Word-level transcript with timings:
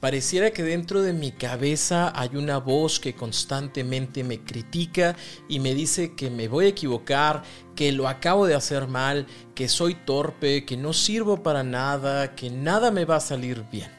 Pareciera 0.00 0.50
que 0.50 0.62
dentro 0.62 1.00
de 1.00 1.14
mi 1.14 1.32
cabeza 1.32 2.12
hay 2.14 2.36
una 2.36 2.58
voz 2.58 3.00
que 3.00 3.14
constantemente 3.14 4.24
me 4.24 4.42
critica 4.42 5.16
y 5.48 5.58
me 5.58 5.74
dice 5.74 6.14
que 6.14 6.28
me 6.28 6.48
voy 6.48 6.66
a 6.66 6.68
equivocar, 6.68 7.42
que 7.74 7.92
lo 7.92 8.06
acabo 8.06 8.46
de 8.46 8.54
hacer 8.54 8.88
mal, 8.88 9.26
que 9.54 9.68
soy 9.68 9.94
torpe, 9.94 10.66
que 10.66 10.76
no 10.76 10.92
sirvo 10.92 11.42
para 11.42 11.62
nada, 11.62 12.34
que 12.34 12.50
nada 12.50 12.90
me 12.90 13.06
va 13.06 13.16
a 13.16 13.20
salir 13.20 13.64
bien. 13.72 13.95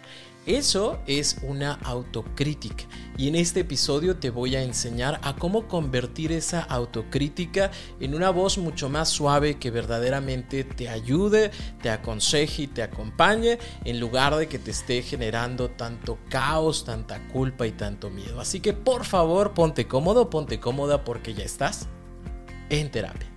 Eso 0.48 0.98
es 1.08 1.40
una 1.42 1.74
autocrítica 1.74 2.86
y 3.18 3.28
en 3.28 3.36
este 3.36 3.60
episodio 3.60 4.16
te 4.16 4.30
voy 4.30 4.56
a 4.56 4.64
enseñar 4.64 5.20
a 5.22 5.36
cómo 5.36 5.68
convertir 5.68 6.32
esa 6.32 6.62
autocrítica 6.62 7.70
en 8.00 8.16
una 8.16 8.30
voz 8.30 8.58
mucho 8.58 8.88
más 8.88 9.10
suave 9.10 9.58
que 9.58 9.72
verdaderamente 9.72 10.64
te 10.64 10.88
ayude, 10.88 11.52
te 11.82 11.90
aconseje 11.90 12.62
y 12.62 12.68
te 12.68 12.82
acompañe 12.82 13.60
en 13.84 14.00
lugar 14.00 14.38
de 14.38 14.48
que 14.48 14.58
te 14.58 14.72
esté 14.72 15.02
generando 15.02 15.70
tanto 15.72 16.18
caos, 16.30 16.86
tanta 16.86 17.28
culpa 17.28 17.68
y 17.68 17.74
tanto 17.74 18.10
miedo. 18.10 18.40
Así 18.40 18.62
que 18.62 18.72
por 18.72 19.04
favor 19.04 19.54
ponte 19.54 19.86
cómodo, 19.86 20.30
ponte 20.30 20.62
cómoda 20.62 21.04
porque 21.04 21.34
ya 21.34 21.44
estás 21.44 21.90
en 22.70 22.90
terapia. 22.90 23.37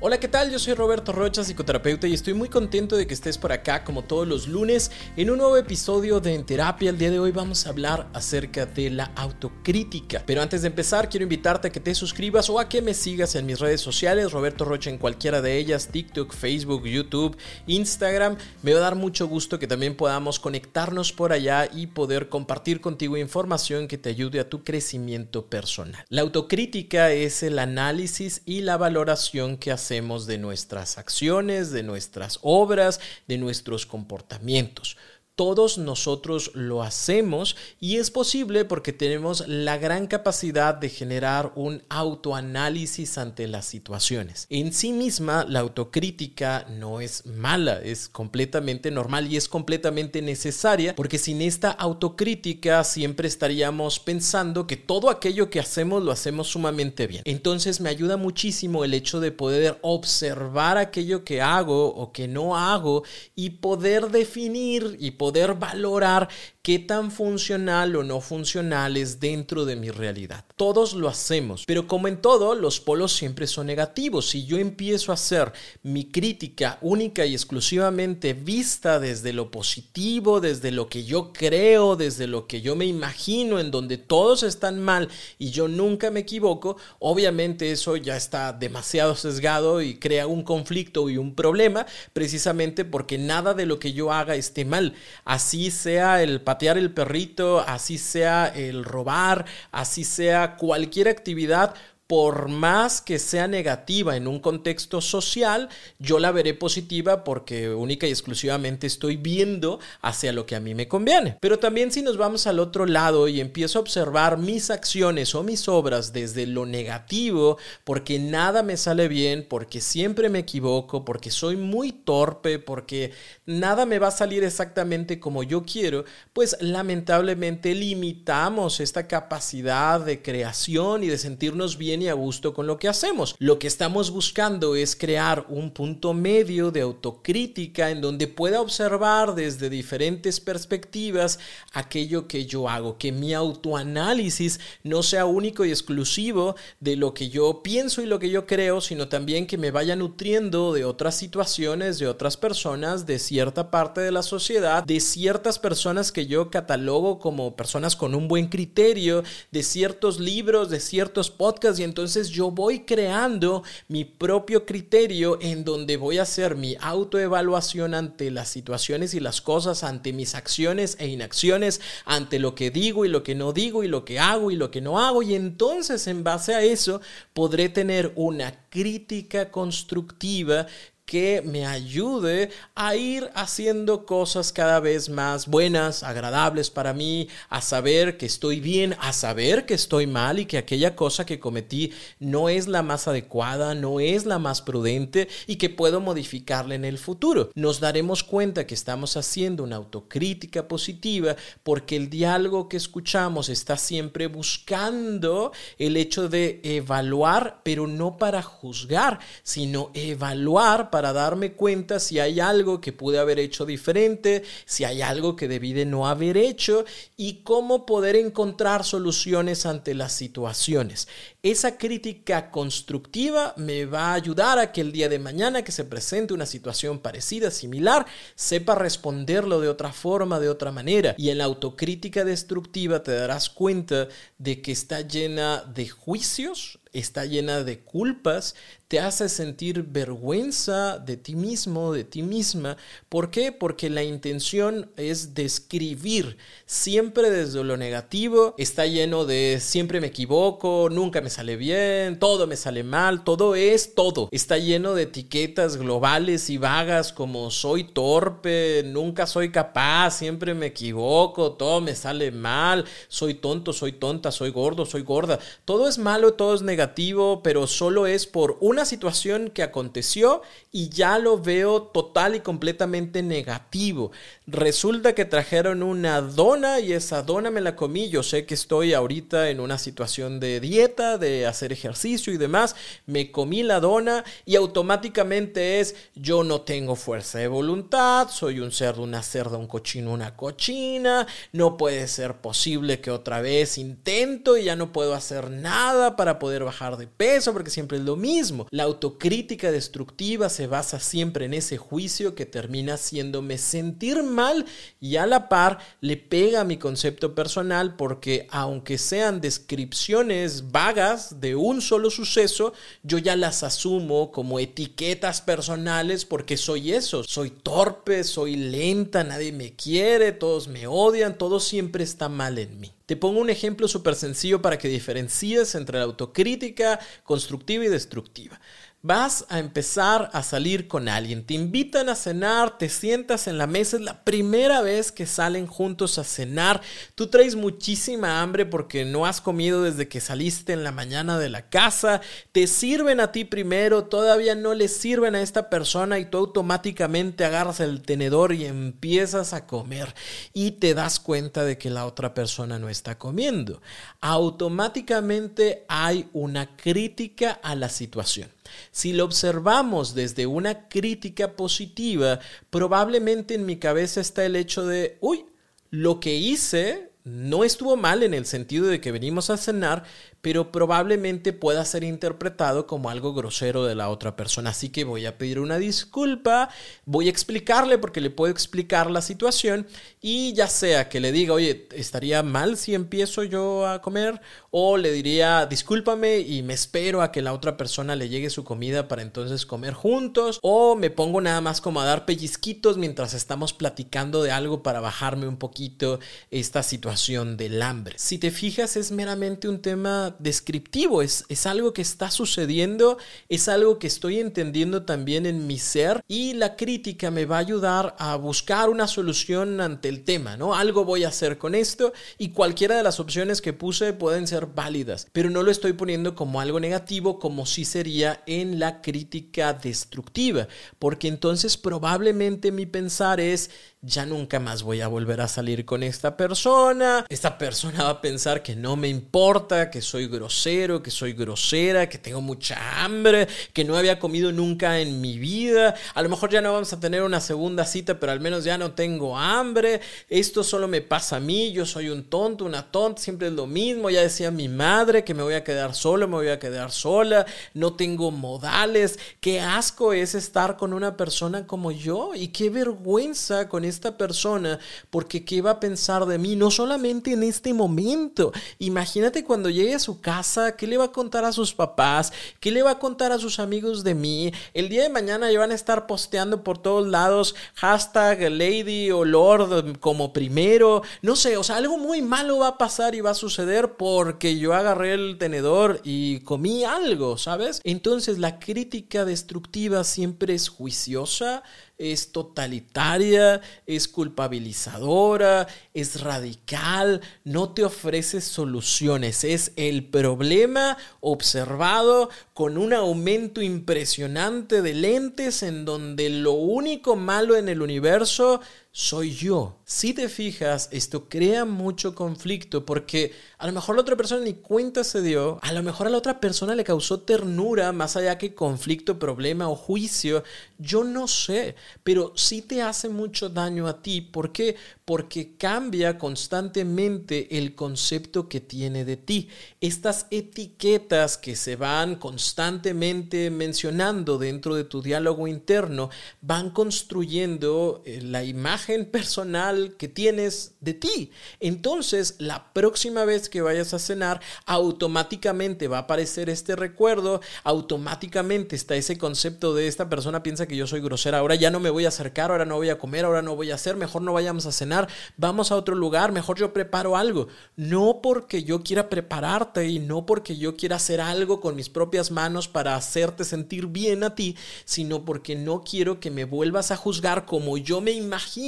Hola, 0.00 0.20
¿qué 0.20 0.28
tal? 0.28 0.52
Yo 0.52 0.60
soy 0.60 0.74
Roberto 0.74 1.10
Rocha, 1.10 1.42
psicoterapeuta, 1.42 2.06
y 2.06 2.14
estoy 2.14 2.32
muy 2.32 2.48
contento 2.48 2.96
de 2.96 3.08
que 3.08 3.14
estés 3.14 3.36
por 3.36 3.50
acá 3.50 3.82
como 3.82 4.04
todos 4.04 4.28
los 4.28 4.46
lunes 4.46 4.92
en 5.16 5.28
un 5.28 5.38
nuevo 5.38 5.56
episodio 5.56 6.20
de 6.20 6.36
En 6.36 6.46
Terapia. 6.46 6.90
El 6.90 6.98
día 6.98 7.10
de 7.10 7.18
hoy 7.18 7.32
vamos 7.32 7.66
a 7.66 7.70
hablar 7.70 8.06
acerca 8.12 8.64
de 8.64 8.90
la 8.90 9.06
autocrítica. 9.16 10.22
Pero 10.24 10.40
antes 10.40 10.62
de 10.62 10.68
empezar, 10.68 11.08
quiero 11.08 11.24
invitarte 11.24 11.66
a 11.66 11.72
que 11.72 11.80
te 11.80 11.96
suscribas 11.96 12.48
o 12.48 12.60
a 12.60 12.68
que 12.68 12.80
me 12.80 12.94
sigas 12.94 13.34
en 13.34 13.44
mis 13.44 13.58
redes 13.58 13.80
sociales, 13.80 14.30
Roberto 14.30 14.64
Rocha 14.64 14.88
en 14.88 14.98
cualquiera 14.98 15.42
de 15.42 15.58
ellas, 15.58 15.88
TikTok, 15.88 16.32
Facebook, 16.32 16.86
YouTube, 16.86 17.36
Instagram. 17.66 18.36
Me 18.62 18.74
va 18.74 18.78
a 18.78 18.82
dar 18.82 18.94
mucho 18.94 19.26
gusto 19.26 19.58
que 19.58 19.66
también 19.66 19.96
podamos 19.96 20.38
conectarnos 20.38 21.12
por 21.12 21.32
allá 21.32 21.68
y 21.74 21.88
poder 21.88 22.28
compartir 22.28 22.80
contigo 22.80 23.16
información 23.16 23.88
que 23.88 23.98
te 23.98 24.10
ayude 24.10 24.38
a 24.38 24.48
tu 24.48 24.62
crecimiento 24.62 25.46
personal. 25.46 26.04
La 26.08 26.22
autocrítica 26.22 27.10
es 27.10 27.42
el 27.42 27.58
análisis 27.58 28.42
y 28.46 28.60
la 28.60 28.76
valoración 28.76 29.56
que 29.56 29.72
hacemos 29.72 29.87
de 30.26 30.38
nuestras 30.38 30.98
acciones, 30.98 31.70
de 31.70 31.82
nuestras 31.82 32.38
obras, 32.42 33.00
de 33.26 33.38
nuestros 33.38 33.86
comportamientos. 33.86 34.96
Todos 35.38 35.78
nosotros 35.78 36.50
lo 36.54 36.82
hacemos 36.82 37.54
y 37.78 37.98
es 37.98 38.10
posible 38.10 38.64
porque 38.64 38.92
tenemos 38.92 39.46
la 39.46 39.78
gran 39.78 40.08
capacidad 40.08 40.74
de 40.74 40.88
generar 40.88 41.52
un 41.54 41.84
autoanálisis 41.90 43.18
ante 43.18 43.46
las 43.46 43.64
situaciones. 43.64 44.48
En 44.50 44.72
sí 44.72 44.92
misma, 44.92 45.44
la 45.48 45.60
autocrítica 45.60 46.66
no 46.68 47.00
es 47.00 47.24
mala, 47.24 47.80
es 47.80 48.08
completamente 48.08 48.90
normal 48.90 49.32
y 49.32 49.36
es 49.36 49.48
completamente 49.48 50.22
necesaria 50.22 50.96
porque 50.96 51.18
sin 51.18 51.40
esta 51.40 51.70
autocrítica 51.70 52.82
siempre 52.82 53.28
estaríamos 53.28 54.00
pensando 54.00 54.66
que 54.66 54.76
todo 54.76 55.08
aquello 55.08 55.50
que 55.50 55.60
hacemos 55.60 56.02
lo 56.02 56.10
hacemos 56.10 56.48
sumamente 56.48 57.06
bien. 57.06 57.22
Entonces 57.24 57.80
me 57.80 57.90
ayuda 57.90 58.16
muchísimo 58.16 58.84
el 58.84 58.92
hecho 58.92 59.20
de 59.20 59.30
poder 59.30 59.78
observar 59.82 60.78
aquello 60.78 61.22
que 61.22 61.40
hago 61.40 61.94
o 61.94 62.10
que 62.10 62.26
no 62.26 62.56
hago 62.56 63.04
y 63.36 63.50
poder 63.50 64.08
definir 64.08 64.96
y 64.98 65.12
poder 65.12 65.27
poder 65.28 65.52
valorar 65.52 66.26
qué 66.68 66.78
tan 66.78 67.10
funcional 67.10 67.96
o 67.96 68.02
no 68.02 68.20
funcional 68.20 68.98
es 68.98 69.18
dentro 69.20 69.64
de 69.64 69.74
mi 69.74 69.88
realidad. 69.88 70.44
Todos 70.54 70.92
lo 70.92 71.08
hacemos, 71.08 71.64
pero 71.66 71.86
como 71.86 72.08
en 72.08 72.20
todo, 72.20 72.54
los 72.54 72.78
polos 72.78 73.14
siempre 73.14 73.46
son 73.46 73.68
negativos. 73.68 74.28
Si 74.28 74.44
yo 74.44 74.58
empiezo 74.58 75.10
a 75.10 75.14
hacer 75.14 75.50
mi 75.82 76.10
crítica 76.10 76.76
única 76.82 77.24
y 77.24 77.32
exclusivamente 77.32 78.34
vista 78.34 79.00
desde 79.00 79.32
lo 79.32 79.50
positivo, 79.50 80.42
desde 80.42 80.70
lo 80.70 80.90
que 80.90 81.04
yo 81.04 81.32
creo, 81.32 81.96
desde 81.96 82.26
lo 82.26 82.46
que 82.46 82.60
yo 82.60 82.76
me 82.76 82.84
imagino, 82.84 83.58
en 83.60 83.70
donde 83.70 83.96
todos 83.96 84.42
están 84.42 84.78
mal 84.78 85.08
y 85.38 85.52
yo 85.52 85.68
nunca 85.68 86.10
me 86.10 86.20
equivoco, 86.20 86.76
obviamente 86.98 87.72
eso 87.72 87.96
ya 87.96 88.14
está 88.14 88.52
demasiado 88.52 89.16
sesgado 89.16 89.80
y 89.80 89.98
crea 89.98 90.26
un 90.26 90.42
conflicto 90.42 91.08
y 91.08 91.16
un 91.16 91.34
problema, 91.34 91.86
precisamente 92.12 92.84
porque 92.84 93.16
nada 93.16 93.54
de 93.54 93.64
lo 93.64 93.78
que 93.78 93.94
yo 93.94 94.12
haga 94.12 94.34
esté 94.34 94.66
mal. 94.66 94.92
Así 95.24 95.70
sea 95.70 96.22
el 96.22 96.42
patear 96.58 96.76
el 96.76 96.90
perrito, 96.92 97.60
así 97.60 97.98
sea 97.98 98.48
el 98.48 98.84
robar, 98.84 99.44
así 99.70 100.02
sea 100.02 100.56
cualquier 100.56 101.06
actividad, 101.06 101.72
por 102.08 102.48
más 102.48 103.02
que 103.02 103.18
sea 103.18 103.46
negativa 103.46 104.16
en 104.16 104.26
un 104.26 104.40
contexto 104.40 105.02
social, 105.02 105.68
yo 105.98 106.18
la 106.18 106.32
veré 106.32 106.54
positiva 106.54 107.22
porque 107.22 107.68
única 107.68 108.06
y 108.06 108.10
exclusivamente 108.10 108.86
estoy 108.86 109.16
viendo 109.16 109.78
hacia 110.00 110.32
lo 110.32 110.46
que 110.46 110.56
a 110.56 110.60
mí 110.60 110.74
me 110.74 110.88
conviene. 110.88 111.36
Pero 111.38 111.58
también 111.58 111.92
si 111.92 112.00
nos 112.00 112.16
vamos 112.16 112.46
al 112.46 112.60
otro 112.60 112.86
lado 112.86 113.28
y 113.28 113.42
empiezo 113.42 113.78
a 113.78 113.82
observar 113.82 114.38
mis 114.38 114.70
acciones 114.70 115.34
o 115.34 115.42
mis 115.42 115.68
obras 115.68 116.14
desde 116.14 116.46
lo 116.46 116.64
negativo, 116.64 117.58
porque 117.84 118.18
nada 118.18 118.62
me 118.62 118.78
sale 118.78 119.06
bien, 119.08 119.46
porque 119.46 119.82
siempre 119.82 120.30
me 120.30 120.38
equivoco, 120.38 121.04
porque 121.04 121.30
soy 121.30 121.56
muy 121.56 121.92
torpe, 121.92 122.58
porque 122.58 123.12
nada 123.44 123.84
me 123.84 123.98
va 123.98 124.08
a 124.08 124.12
salir 124.12 124.44
exactamente 124.44 125.20
como 125.20 125.42
yo 125.42 125.62
quiero, 125.62 126.06
pues 126.32 126.56
lamentablemente 126.60 127.74
limitamos 127.74 128.80
esta 128.80 129.06
capacidad 129.06 130.00
de 130.00 130.22
creación 130.22 131.04
y 131.04 131.08
de 131.08 131.18
sentirnos 131.18 131.76
bien 131.76 131.97
y 132.02 132.08
a 132.08 132.14
gusto 132.14 132.54
con 132.54 132.66
lo 132.66 132.78
que 132.78 132.88
hacemos. 132.88 133.34
Lo 133.38 133.58
que 133.58 133.66
estamos 133.66 134.10
buscando 134.10 134.74
es 134.74 134.96
crear 134.96 135.46
un 135.48 135.70
punto 135.70 136.14
medio 136.14 136.70
de 136.70 136.80
autocrítica 136.80 137.90
en 137.90 138.00
donde 138.00 138.26
pueda 138.26 138.60
observar 138.60 139.34
desde 139.34 139.70
diferentes 139.70 140.40
perspectivas 140.40 141.38
aquello 141.72 142.28
que 142.28 142.46
yo 142.46 142.68
hago, 142.68 142.98
que 142.98 143.12
mi 143.12 143.34
autoanálisis 143.34 144.60
no 144.82 145.02
sea 145.02 145.26
único 145.26 145.64
y 145.64 145.70
exclusivo 145.70 146.56
de 146.80 146.96
lo 146.96 147.14
que 147.14 147.28
yo 147.28 147.62
pienso 147.62 148.02
y 148.02 148.06
lo 148.06 148.18
que 148.18 148.30
yo 148.30 148.46
creo, 148.46 148.80
sino 148.80 149.08
también 149.08 149.46
que 149.46 149.58
me 149.58 149.70
vaya 149.70 149.96
nutriendo 149.96 150.72
de 150.72 150.84
otras 150.84 151.16
situaciones, 151.16 151.98
de 151.98 152.08
otras 152.08 152.36
personas, 152.36 153.06
de 153.06 153.18
cierta 153.18 153.70
parte 153.70 154.00
de 154.00 154.12
la 154.12 154.22
sociedad, 154.22 154.84
de 154.84 155.00
ciertas 155.00 155.58
personas 155.58 156.12
que 156.12 156.26
yo 156.26 156.50
catalogo 156.50 157.18
como 157.18 157.56
personas 157.56 157.96
con 157.96 158.14
un 158.14 158.28
buen 158.28 158.48
criterio, 158.48 159.22
de 159.50 159.62
ciertos 159.62 160.20
libros, 160.20 160.70
de 160.70 160.80
ciertos 160.80 161.30
podcasts 161.30 161.80
y 161.80 161.84
entonces 161.88 162.28
yo 162.28 162.50
voy 162.50 162.80
creando 162.80 163.64
mi 163.88 164.04
propio 164.04 164.64
criterio 164.64 165.38
en 165.40 165.64
donde 165.64 165.96
voy 165.96 166.18
a 166.18 166.22
hacer 166.22 166.54
mi 166.54 166.76
autoevaluación 166.80 167.94
ante 167.94 168.30
las 168.30 168.48
situaciones 168.48 169.14
y 169.14 169.20
las 169.20 169.40
cosas, 169.40 169.82
ante 169.82 170.12
mis 170.12 170.34
acciones 170.34 170.96
e 171.00 171.08
inacciones, 171.08 171.80
ante 172.04 172.38
lo 172.38 172.54
que 172.54 172.70
digo 172.70 173.04
y 173.04 173.08
lo 173.08 173.22
que 173.22 173.34
no 173.34 173.52
digo 173.52 173.82
y 173.82 173.88
lo 173.88 174.04
que 174.04 174.18
hago 174.18 174.50
y 174.50 174.56
lo 174.56 174.70
que 174.70 174.80
no 174.80 175.00
hago. 175.00 175.22
Y 175.22 175.34
entonces 175.34 176.06
en 176.06 176.22
base 176.22 176.54
a 176.54 176.62
eso 176.62 177.00
podré 177.32 177.68
tener 177.68 178.12
una 178.14 178.68
crítica 178.70 179.50
constructiva 179.50 180.66
que 181.08 181.40
me 181.42 181.64
ayude 181.64 182.50
a 182.74 182.94
ir 182.94 183.30
haciendo 183.34 184.04
cosas 184.04 184.52
cada 184.52 184.78
vez 184.78 185.08
más 185.08 185.46
buenas, 185.46 186.02
agradables 186.02 186.68
para 186.68 186.92
mí, 186.92 187.28
a 187.48 187.62
saber 187.62 188.18
que 188.18 188.26
estoy 188.26 188.60
bien, 188.60 188.94
a 189.00 189.14
saber 189.14 189.64
que 189.64 189.72
estoy 189.72 190.06
mal 190.06 190.38
y 190.38 190.44
que 190.44 190.58
aquella 190.58 190.94
cosa 190.94 191.24
que 191.24 191.40
cometí 191.40 191.94
no 192.20 192.50
es 192.50 192.68
la 192.68 192.82
más 192.82 193.08
adecuada, 193.08 193.74
no 193.74 194.00
es 194.00 194.26
la 194.26 194.38
más 194.38 194.60
prudente 194.60 195.28
y 195.46 195.56
que 195.56 195.70
puedo 195.70 196.02
modificarla 196.02 196.74
en 196.74 196.84
el 196.84 196.98
futuro. 196.98 197.50
Nos 197.54 197.80
daremos 197.80 198.22
cuenta 198.22 198.66
que 198.66 198.74
estamos 198.74 199.16
haciendo 199.16 199.64
una 199.64 199.76
autocrítica 199.76 200.68
positiva 200.68 201.36
porque 201.62 201.96
el 201.96 202.10
diálogo 202.10 202.68
que 202.68 202.76
escuchamos 202.76 203.48
está 203.48 203.78
siempre 203.78 204.26
buscando 204.26 205.52
el 205.78 205.96
hecho 205.96 206.28
de 206.28 206.60
evaluar, 206.62 207.62
pero 207.64 207.86
no 207.86 208.18
para 208.18 208.42
juzgar, 208.42 209.20
sino 209.42 209.90
evaluar 209.94 210.90
para 210.90 210.97
para 210.98 211.12
darme 211.12 211.52
cuenta 211.52 212.00
si 212.00 212.18
hay 212.18 212.40
algo 212.40 212.80
que 212.80 212.92
pude 212.92 213.20
haber 213.20 213.38
hecho 213.38 213.64
diferente, 213.64 214.42
si 214.64 214.82
hay 214.82 215.00
algo 215.00 215.36
que 215.36 215.46
debí 215.46 215.72
de 215.72 215.86
no 215.86 216.08
haber 216.08 216.36
hecho 216.36 216.84
y 217.16 217.44
cómo 217.44 217.86
poder 217.86 218.16
encontrar 218.16 218.82
soluciones 218.82 219.64
ante 219.64 219.94
las 219.94 220.12
situaciones. 220.12 221.06
Esa 221.40 221.78
crítica 221.78 222.50
constructiva 222.50 223.54
me 223.56 223.84
va 223.84 224.10
a 224.10 224.14
ayudar 224.14 224.58
a 224.58 224.72
que 224.72 224.80
el 224.80 224.90
día 224.90 225.08
de 225.08 225.20
mañana 225.20 225.62
que 225.62 225.70
se 225.70 225.84
presente 225.84 226.34
una 226.34 226.46
situación 226.46 226.98
parecida, 226.98 227.52
similar, 227.52 228.06
sepa 228.34 228.74
responderlo 228.74 229.60
de 229.60 229.68
otra 229.68 229.92
forma, 229.92 230.40
de 230.40 230.48
otra 230.48 230.72
manera. 230.72 231.14
Y 231.16 231.30
en 231.30 231.38
la 231.38 231.44
autocrítica 231.44 232.24
destructiva 232.24 233.04
te 233.04 233.12
darás 233.12 233.50
cuenta 233.50 234.08
de 234.38 234.60
que 234.60 234.72
está 234.72 235.02
llena 235.02 235.62
de 235.62 235.88
juicios, 235.88 236.80
está 236.92 237.24
llena 237.24 237.62
de 237.62 237.80
culpas, 237.80 238.54
te 238.88 239.00
hace 239.00 239.28
sentir 239.28 239.82
vergüenza 239.82 240.98
de 240.98 241.16
ti 241.16 241.34
mismo, 241.34 241.92
de 241.92 242.04
ti 242.04 242.22
misma. 242.22 242.76
¿Por 243.08 243.30
qué? 243.30 243.52
Porque 243.52 243.90
la 243.90 244.02
intención 244.02 244.90
es 244.96 245.34
describir 245.34 246.38
siempre 246.66 247.30
desde 247.30 247.62
lo 247.64 247.76
negativo, 247.76 248.54
está 248.58 248.86
lleno 248.86 249.24
de 249.24 249.58
siempre 249.60 250.00
me 250.00 250.08
equivoco, 250.08 250.88
nunca 250.90 251.20
me 251.20 251.27
sale 251.30 251.56
bien, 251.56 252.18
todo 252.18 252.46
me 252.46 252.56
sale 252.56 252.84
mal, 252.84 253.24
todo 253.24 253.54
es 253.54 253.94
todo. 253.94 254.28
Está 254.32 254.58
lleno 254.58 254.94
de 254.94 255.04
etiquetas 255.04 255.76
globales 255.76 256.50
y 256.50 256.58
vagas 256.58 257.12
como 257.12 257.50
soy 257.50 257.84
torpe, 257.84 258.82
nunca 258.84 259.26
soy 259.26 259.50
capaz, 259.50 260.18
siempre 260.18 260.54
me 260.54 260.66
equivoco, 260.66 261.52
todo 261.52 261.80
me 261.80 261.94
sale 261.94 262.30
mal, 262.30 262.84
soy 263.08 263.34
tonto, 263.34 263.72
soy 263.72 263.92
tonta, 263.92 264.32
soy 264.32 264.50
gordo, 264.50 264.86
soy 264.86 265.02
gorda. 265.02 265.38
Todo 265.64 265.88
es 265.88 265.98
malo, 265.98 266.34
todo 266.34 266.54
es 266.54 266.62
negativo, 266.62 267.42
pero 267.42 267.66
solo 267.66 268.06
es 268.06 268.26
por 268.26 268.56
una 268.60 268.84
situación 268.84 269.50
que 269.50 269.62
aconteció 269.62 270.42
y 270.72 270.88
ya 270.88 271.18
lo 271.18 271.38
veo 271.38 271.82
total 271.82 272.34
y 272.36 272.40
completamente 272.40 273.22
negativo. 273.22 274.10
Resulta 274.46 275.14
que 275.14 275.24
trajeron 275.24 275.82
una 275.82 276.20
dona 276.20 276.80
y 276.80 276.92
esa 276.92 277.22
dona 277.22 277.50
me 277.50 277.60
la 277.60 277.76
comí. 277.76 278.08
Yo 278.08 278.22
sé 278.22 278.46
que 278.46 278.54
estoy 278.54 278.94
ahorita 278.94 279.50
en 279.50 279.60
una 279.60 279.78
situación 279.78 280.40
de 280.40 280.60
dieta, 280.60 281.17
de 281.18 281.46
hacer 281.46 281.72
ejercicio 281.72 282.32
y 282.32 282.36
demás. 282.36 282.76
Me 283.06 283.30
comí 283.30 283.62
la 283.62 283.80
dona 283.80 284.24
y 284.44 284.56
automáticamente 284.56 285.80
es 285.80 285.94
yo 286.14 286.44
no 286.44 286.62
tengo 286.62 286.96
fuerza 286.96 287.38
de 287.38 287.48
voluntad, 287.48 288.28
soy 288.30 288.60
un 288.60 288.72
cerdo, 288.72 289.02
una 289.02 289.22
cerda, 289.22 289.58
un 289.58 289.66
cochino, 289.66 290.12
una 290.12 290.36
cochina. 290.36 291.26
No 291.52 291.76
puede 291.76 292.08
ser 292.08 292.40
posible 292.40 293.00
que 293.00 293.10
otra 293.10 293.40
vez 293.40 293.78
intento 293.78 294.56
y 294.56 294.64
ya 294.64 294.76
no 294.76 294.92
puedo 294.92 295.14
hacer 295.14 295.50
nada 295.50 296.16
para 296.16 296.38
poder 296.38 296.64
bajar 296.64 296.96
de 296.96 297.06
peso 297.06 297.52
porque 297.52 297.70
siempre 297.70 297.98
es 297.98 298.04
lo 298.04 298.16
mismo. 298.16 298.66
La 298.70 298.84
autocrítica 298.84 299.70
destructiva 299.70 300.48
se 300.48 300.66
basa 300.66 301.00
siempre 301.00 301.46
en 301.46 301.54
ese 301.54 301.76
juicio 301.76 302.34
que 302.34 302.46
termina 302.46 302.94
haciéndome 302.94 303.58
sentir 303.58 304.22
mal 304.22 304.66
y 305.00 305.16
a 305.16 305.26
la 305.26 305.48
par 305.48 305.78
le 306.00 306.16
pega 306.16 306.60
a 306.60 306.64
mi 306.64 306.76
concepto 306.76 307.34
personal 307.34 307.96
porque 307.96 308.46
aunque 308.50 308.98
sean 308.98 309.40
descripciones 309.40 310.70
vagas 310.70 311.07
de 311.16 311.56
un 311.56 311.80
solo 311.80 312.10
suceso, 312.10 312.72
yo 313.02 313.18
ya 313.18 313.36
las 313.36 313.62
asumo 313.62 314.30
como 314.32 314.58
etiquetas 314.58 315.40
personales 315.40 316.24
porque 316.24 316.56
soy 316.56 316.92
eso, 316.92 317.24
soy 317.24 317.50
torpe, 317.50 318.24
soy 318.24 318.56
lenta, 318.56 319.24
nadie 319.24 319.52
me 319.52 319.74
quiere, 319.74 320.32
todos 320.32 320.68
me 320.68 320.86
odian, 320.86 321.38
todo 321.38 321.60
siempre 321.60 322.04
está 322.04 322.28
mal 322.28 322.58
en 322.58 322.78
mí. 322.80 322.92
Te 323.06 323.16
pongo 323.16 323.40
un 323.40 323.48
ejemplo 323.48 323.88
súper 323.88 324.14
sencillo 324.14 324.60
para 324.60 324.76
que 324.76 324.88
diferencies 324.88 325.74
entre 325.74 325.98
la 325.98 326.04
autocrítica 326.04 327.00
constructiva 327.24 327.84
y 327.84 327.88
destructiva. 327.88 328.60
Vas 329.00 329.46
a 329.48 329.60
empezar 329.60 330.28
a 330.32 330.42
salir 330.42 330.88
con 330.88 331.08
alguien, 331.08 331.46
te 331.46 331.54
invitan 331.54 332.08
a 332.08 332.16
cenar, 332.16 332.78
te 332.78 332.88
sientas 332.88 333.46
en 333.46 333.56
la 333.56 333.68
mesa, 333.68 333.96
es 333.96 334.02
la 334.02 334.24
primera 334.24 334.82
vez 334.82 335.12
que 335.12 335.24
salen 335.24 335.68
juntos 335.68 336.18
a 336.18 336.24
cenar, 336.24 336.82
tú 337.14 337.28
traes 337.28 337.54
muchísima 337.54 338.42
hambre 338.42 338.66
porque 338.66 339.04
no 339.04 339.24
has 339.24 339.40
comido 339.40 339.84
desde 339.84 340.08
que 340.08 340.20
saliste 340.20 340.72
en 340.72 340.82
la 340.82 340.90
mañana 340.90 341.38
de 341.38 341.48
la 341.48 341.68
casa, 341.70 342.22
te 342.50 342.66
sirven 342.66 343.20
a 343.20 343.30
ti 343.30 343.44
primero, 343.44 344.06
todavía 344.06 344.56
no 344.56 344.74
le 344.74 344.88
sirven 344.88 345.36
a 345.36 345.42
esta 345.42 345.70
persona 345.70 346.18
y 346.18 346.24
tú 346.24 346.38
automáticamente 346.38 347.44
agarras 347.44 347.78
el 347.78 348.02
tenedor 348.02 348.52
y 348.52 348.64
empiezas 348.64 349.52
a 349.52 349.64
comer 349.64 350.12
y 350.52 350.72
te 350.72 350.94
das 350.94 351.20
cuenta 351.20 351.64
de 351.64 351.78
que 351.78 351.90
la 351.90 352.04
otra 352.04 352.34
persona 352.34 352.80
no 352.80 352.88
está 352.88 353.16
comiendo. 353.16 353.80
Automáticamente 354.20 355.84
hay 355.86 356.28
una 356.32 356.76
crítica 356.76 357.52
a 357.62 357.76
la 357.76 357.88
situación. 357.90 358.57
Si 358.90 359.12
lo 359.12 359.24
observamos 359.24 360.14
desde 360.14 360.46
una 360.46 360.88
crítica 360.88 361.56
positiva, 361.56 362.40
probablemente 362.70 363.54
en 363.54 363.66
mi 363.66 363.78
cabeza 363.78 364.20
está 364.20 364.44
el 364.44 364.56
hecho 364.56 364.86
de, 364.86 365.18
uy, 365.20 365.46
lo 365.90 366.20
que 366.20 366.36
hice 366.36 367.07
no 367.28 367.62
estuvo 367.62 367.96
mal 367.96 368.22
en 368.22 368.32
el 368.32 368.46
sentido 368.46 368.86
de 368.86 369.00
que 369.00 369.12
venimos 369.12 369.50
a 369.50 369.56
cenar, 369.56 370.04
pero 370.40 370.72
probablemente 370.72 371.52
pueda 371.52 371.84
ser 371.84 372.04
interpretado 372.04 372.86
como 372.86 373.10
algo 373.10 373.34
grosero 373.34 373.84
de 373.84 373.94
la 373.94 374.08
otra 374.08 374.36
persona. 374.36 374.70
Así 374.70 374.88
que 374.88 375.04
voy 375.04 375.26
a 375.26 375.36
pedir 375.36 375.58
una 375.58 375.78
disculpa, 375.78 376.70
voy 377.04 377.26
a 377.26 377.30
explicarle 377.30 377.98
porque 377.98 378.20
le 378.20 378.30
puedo 378.30 378.50
explicar 378.50 379.10
la 379.10 379.20
situación 379.20 379.86
y 380.22 380.54
ya 380.54 380.68
sea 380.68 381.08
que 381.08 381.20
le 381.20 381.32
diga, 381.32 381.54
oye, 381.54 381.88
estaría 381.92 382.42
mal 382.42 382.76
si 382.76 382.94
empiezo 382.94 383.42
yo 383.42 383.86
a 383.86 384.00
comer 384.00 384.40
o 384.70 384.96
le 384.96 385.12
diría, 385.12 385.66
discúlpame 385.66 386.38
y 386.38 386.62
me 386.62 386.74
espero 386.74 387.20
a 387.20 387.32
que 387.32 387.42
la 387.42 387.52
otra 387.52 387.76
persona 387.76 388.16
le 388.16 388.28
llegue 388.28 388.48
su 388.48 388.64
comida 388.64 389.08
para 389.08 389.22
entonces 389.22 389.66
comer 389.66 389.92
juntos 389.92 390.60
o 390.62 390.94
me 390.94 391.10
pongo 391.10 391.40
nada 391.40 391.60
más 391.60 391.80
como 391.80 392.00
a 392.00 392.04
dar 392.04 392.24
pellizquitos 392.24 392.96
mientras 392.96 393.34
estamos 393.34 393.72
platicando 393.72 394.42
de 394.42 394.52
algo 394.52 394.82
para 394.82 395.00
bajarme 395.00 395.48
un 395.48 395.56
poquito 395.56 396.20
esta 396.50 396.82
situación 396.82 397.17
del 397.18 397.82
hambre. 397.82 398.14
Si 398.16 398.38
te 398.38 398.52
fijas 398.52 398.96
es 398.96 399.10
meramente 399.10 399.68
un 399.68 399.82
tema 399.82 400.36
descriptivo, 400.38 401.20
es, 401.20 401.44
es 401.48 401.66
algo 401.66 401.92
que 401.92 402.00
está 402.00 402.30
sucediendo, 402.30 403.18
es 403.48 403.68
algo 403.68 403.98
que 403.98 404.06
estoy 404.06 404.38
entendiendo 404.38 405.02
también 405.02 405.44
en 405.44 405.66
mi 405.66 405.78
ser 405.78 406.22
y 406.28 406.52
la 406.52 406.76
crítica 406.76 407.32
me 407.32 407.44
va 407.44 407.56
a 407.56 407.60
ayudar 407.60 408.14
a 408.20 408.36
buscar 408.36 408.88
una 408.88 409.08
solución 409.08 409.80
ante 409.80 410.08
el 410.08 410.22
tema, 410.22 410.56
¿no? 410.56 410.76
Algo 410.76 411.04
voy 411.04 411.24
a 411.24 411.28
hacer 411.28 411.58
con 411.58 411.74
esto 411.74 412.12
y 412.38 412.50
cualquiera 412.50 412.96
de 412.96 413.02
las 413.02 413.18
opciones 413.18 413.60
que 413.60 413.72
puse 413.72 414.12
pueden 414.12 414.46
ser 414.46 414.66
válidas, 414.66 415.26
pero 415.32 415.50
no 415.50 415.64
lo 415.64 415.72
estoy 415.72 415.94
poniendo 415.94 416.36
como 416.36 416.60
algo 416.60 416.78
negativo 416.78 417.40
como 417.40 417.66
si 417.66 417.84
sería 417.84 418.44
en 418.46 418.78
la 418.78 419.02
crítica 419.02 419.72
destructiva, 419.72 420.68
porque 421.00 421.26
entonces 421.26 421.76
probablemente 421.76 422.70
mi 422.70 422.86
pensar 422.86 423.40
es 423.40 423.70
ya 424.00 424.24
nunca 424.24 424.60
más 424.60 424.84
voy 424.84 425.00
a 425.00 425.08
volver 425.08 425.40
a 425.40 425.48
salir 425.48 425.84
con 425.84 426.04
esta 426.04 426.36
persona. 426.36 427.26
Esta 427.28 427.58
persona 427.58 428.04
va 428.04 428.10
a 428.10 428.20
pensar 428.20 428.62
que 428.62 428.76
no 428.76 428.94
me 428.94 429.08
importa, 429.08 429.90
que 429.90 430.00
soy 430.00 430.28
grosero, 430.28 431.02
que 431.02 431.10
soy 431.10 431.32
grosera, 431.32 432.08
que 432.08 432.18
tengo 432.18 432.40
mucha 432.40 433.02
hambre, 433.02 433.48
que 433.72 433.84
no 433.84 433.96
había 433.96 434.20
comido 434.20 434.52
nunca 434.52 435.00
en 435.00 435.20
mi 435.20 435.38
vida. 435.38 435.96
A 436.14 436.22
lo 436.22 436.28
mejor 436.28 436.50
ya 436.50 436.60
no 436.60 436.72
vamos 436.72 436.92
a 436.92 437.00
tener 437.00 437.22
una 437.22 437.40
segunda 437.40 437.84
cita, 437.84 438.20
pero 438.20 438.30
al 438.30 438.38
menos 438.38 438.62
ya 438.62 438.78
no 438.78 438.92
tengo 438.92 439.36
hambre. 439.36 440.00
Esto 440.28 440.62
solo 440.62 440.86
me 440.86 441.00
pasa 441.00 441.36
a 441.36 441.40
mí, 441.40 441.72
yo 441.72 441.84
soy 441.84 442.08
un 442.08 442.30
tonto, 442.30 442.64
una 442.64 442.92
tonta, 442.92 443.20
siempre 443.20 443.48
es 443.48 443.54
lo 443.54 443.66
mismo. 443.66 444.10
Ya 444.10 444.20
decía 444.20 444.52
mi 444.52 444.68
madre 444.68 445.24
que 445.24 445.34
me 445.34 445.42
voy 445.42 445.54
a 445.54 445.64
quedar 445.64 445.96
solo, 445.96 446.28
me 446.28 446.36
voy 446.36 446.48
a 446.48 446.60
quedar 446.60 446.92
sola, 446.92 447.46
no 447.74 447.94
tengo 447.94 448.30
modales. 448.30 449.18
Qué 449.40 449.60
asco 449.60 450.12
es 450.12 450.36
estar 450.36 450.76
con 450.76 450.92
una 450.92 451.16
persona 451.16 451.66
como 451.66 451.90
yo 451.90 452.36
y 452.36 452.48
qué 452.48 452.70
vergüenza 452.70 453.68
con 453.68 453.87
esta 453.88 454.16
persona, 454.16 454.78
porque 455.10 455.44
¿qué 455.44 455.62
va 455.62 455.72
a 455.72 455.80
pensar 455.80 456.26
de 456.26 456.38
mí? 456.38 456.56
No 456.56 456.70
solamente 456.70 457.32
en 457.32 457.42
este 457.42 457.74
momento. 457.74 458.52
Imagínate 458.78 459.44
cuando 459.44 459.70
llegue 459.70 459.94
a 459.94 459.98
su 459.98 460.20
casa, 460.20 460.76
¿qué 460.76 460.86
le 460.86 460.98
va 460.98 461.06
a 461.06 461.12
contar 461.12 461.44
a 461.44 461.52
sus 461.52 461.74
papás? 461.74 462.32
¿Qué 462.60 462.70
le 462.70 462.82
va 462.82 462.92
a 462.92 462.98
contar 462.98 463.32
a 463.32 463.38
sus 463.38 463.58
amigos 463.58 464.04
de 464.04 464.14
mí? 464.14 464.52
El 464.74 464.88
día 464.88 465.02
de 465.02 465.08
mañana 465.08 465.50
ya 465.50 465.58
van 465.58 465.72
a 465.72 465.74
estar 465.74 466.06
posteando 466.06 466.62
por 466.62 466.78
todos 466.78 467.06
lados 467.06 467.54
hashtag 467.74 468.50
lady 468.50 469.10
o 469.10 469.24
lord 469.24 469.98
como 470.00 470.32
primero. 470.32 471.02
No 471.22 471.36
sé, 471.36 471.56
o 471.56 471.62
sea, 471.62 471.76
algo 471.76 471.98
muy 471.98 472.22
malo 472.22 472.58
va 472.58 472.68
a 472.68 472.78
pasar 472.78 473.14
y 473.14 473.20
va 473.20 473.30
a 473.30 473.34
suceder 473.34 473.94
porque 473.96 474.58
yo 474.58 474.74
agarré 474.74 475.14
el 475.14 475.38
tenedor 475.38 476.00
y 476.04 476.40
comí 476.40 476.84
algo, 476.84 477.38
¿sabes? 477.38 477.80
Entonces 477.84 478.38
la 478.38 478.58
crítica 478.58 479.24
destructiva 479.24 480.04
siempre 480.04 480.54
es 480.54 480.68
juiciosa, 480.68 481.62
es 481.98 482.32
totalitaria, 482.32 483.60
es 483.86 484.08
culpabilizadora, 484.08 485.66
es 485.92 486.20
radical, 486.20 487.20
no 487.44 487.74
te 487.74 487.84
ofrece 487.84 488.40
soluciones, 488.40 489.44
es 489.44 489.72
el 489.76 490.04
problema 490.04 490.96
observado 491.20 492.30
con 492.54 492.78
un 492.78 492.92
aumento 492.92 493.60
impresionante 493.60 494.80
de 494.80 494.94
lentes 494.94 495.62
en 495.62 495.84
donde 495.84 496.30
lo 496.30 496.52
único 496.52 497.16
malo 497.16 497.56
en 497.56 497.68
el 497.68 497.82
universo 497.82 498.60
soy 498.90 499.34
yo. 499.34 499.76
Si 499.84 500.12
te 500.12 500.28
fijas, 500.28 500.88
esto 500.92 501.28
crea 501.28 501.64
mucho 501.64 502.14
conflicto 502.14 502.84
porque 502.84 503.32
a 503.58 503.66
lo 503.66 503.72
mejor 503.72 503.94
la 503.94 504.02
otra 504.02 504.16
persona 504.16 504.44
ni 504.44 504.54
cuenta 504.54 505.04
se 505.04 505.22
dio, 505.22 505.58
a 505.62 505.72
lo 505.72 505.82
mejor 505.82 506.06
a 506.06 506.10
la 506.10 506.18
otra 506.18 506.40
persona 506.40 506.74
le 506.74 506.84
causó 506.84 507.20
ternura 507.20 507.92
más 507.92 508.16
allá 508.16 508.36
que 508.38 508.54
conflicto, 508.54 509.18
problema 509.18 509.68
o 509.68 509.76
juicio, 509.76 510.42
yo 510.78 511.04
no 511.04 511.28
sé, 511.28 511.74
pero 512.02 512.32
sí 512.34 512.60
te 512.60 512.82
hace 512.82 513.08
mucho 513.08 513.48
daño 513.48 513.86
a 513.86 514.02
ti. 514.02 514.20
¿Por 514.20 514.52
qué? 514.52 514.76
Porque 515.04 515.56
cambia 515.56 516.18
constantemente 516.18 517.56
el 517.56 517.74
concepto 517.74 518.48
que 518.48 518.60
tiene 518.60 519.04
de 519.04 519.16
ti. 519.16 519.48
Estas 519.80 520.26
etiquetas 520.30 521.38
que 521.38 521.56
se 521.56 521.76
van 521.76 522.16
constantemente 522.16 523.50
mencionando 523.50 524.38
dentro 524.38 524.74
de 524.74 524.84
tu 524.84 525.02
diálogo 525.02 525.46
interno 525.46 526.10
van 526.40 526.70
construyendo 526.70 528.02
eh, 528.04 528.20
la 528.22 528.44
imagen 528.44 528.87
personal 529.10 529.94
que 529.98 530.08
tienes 530.08 530.72
de 530.80 530.94
ti. 530.94 531.30
Entonces, 531.60 532.36
la 532.38 532.72
próxima 532.72 533.24
vez 533.24 533.48
que 533.48 533.60
vayas 533.60 533.92
a 533.92 533.98
cenar, 533.98 534.40
automáticamente 534.66 535.88
va 535.88 535.98
a 535.98 536.00
aparecer 536.02 536.48
este 536.48 536.74
recuerdo, 536.74 537.40
automáticamente 537.64 538.76
está 538.76 538.96
ese 538.96 539.18
concepto 539.18 539.74
de 539.74 539.88
esta 539.88 540.08
persona 540.08 540.42
piensa 540.42 540.66
que 540.66 540.76
yo 540.76 540.86
soy 540.86 541.00
grosera, 541.00 541.38
ahora 541.38 541.54
ya 541.54 541.70
no 541.70 541.80
me 541.80 541.90
voy 541.90 542.04
a 542.04 542.08
acercar, 542.08 542.50
ahora 542.50 542.64
no 542.64 542.76
voy 542.76 542.88
a 542.88 542.98
comer, 542.98 543.24
ahora 543.24 543.42
no 543.42 543.56
voy 543.56 543.70
a 543.70 543.74
hacer, 543.74 543.96
mejor 543.96 544.22
no 544.22 544.32
vayamos 544.32 544.66
a 544.66 544.72
cenar, 544.72 545.08
vamos 545.36 545.70
a 545.70 545.76
otro 545.76 545.94
lugar, 545.94 546.32
mejor 546.32 546.58
yo 546.58 546.72
preparo 546.72 547.16
algo. 547.16 547.48
No 547.76 548.20
porque 548.22 548.64
yo 548.64 548.82
quiera 548.82 549.08
prepararte 549.08 549.86
y 549.86 549.98
no 549.98 550.26
porque 550.26 550.56
yo 550.56 550.76
quiera 550.76 550.96
hacer 550.96 551.20
algo 551.20 551.60
con 551.60 551.76
mis 551.76 551.88
propias 551.88 552.30
manos 552.30 552.68
para 552.68 552.96
hacerte 552.96 553.44
sentir 553.44 553.86
bien 553.86 554.24
a 554.24 554.34
ti, 554.34 554.56
sino 554.84 555.24
porque 555.24 555.56
no 555.56 555.82
quiero 555.82 556.20
que 556.20 556.30
me 556.30 556.44
vuelvas 556.44 556.90
a 556.90 556.96
juzgar 556.96 557.44
como 557.44 557.76
yo 557.76 558.00
me 558.00 558.12
imagino 558.12 558.67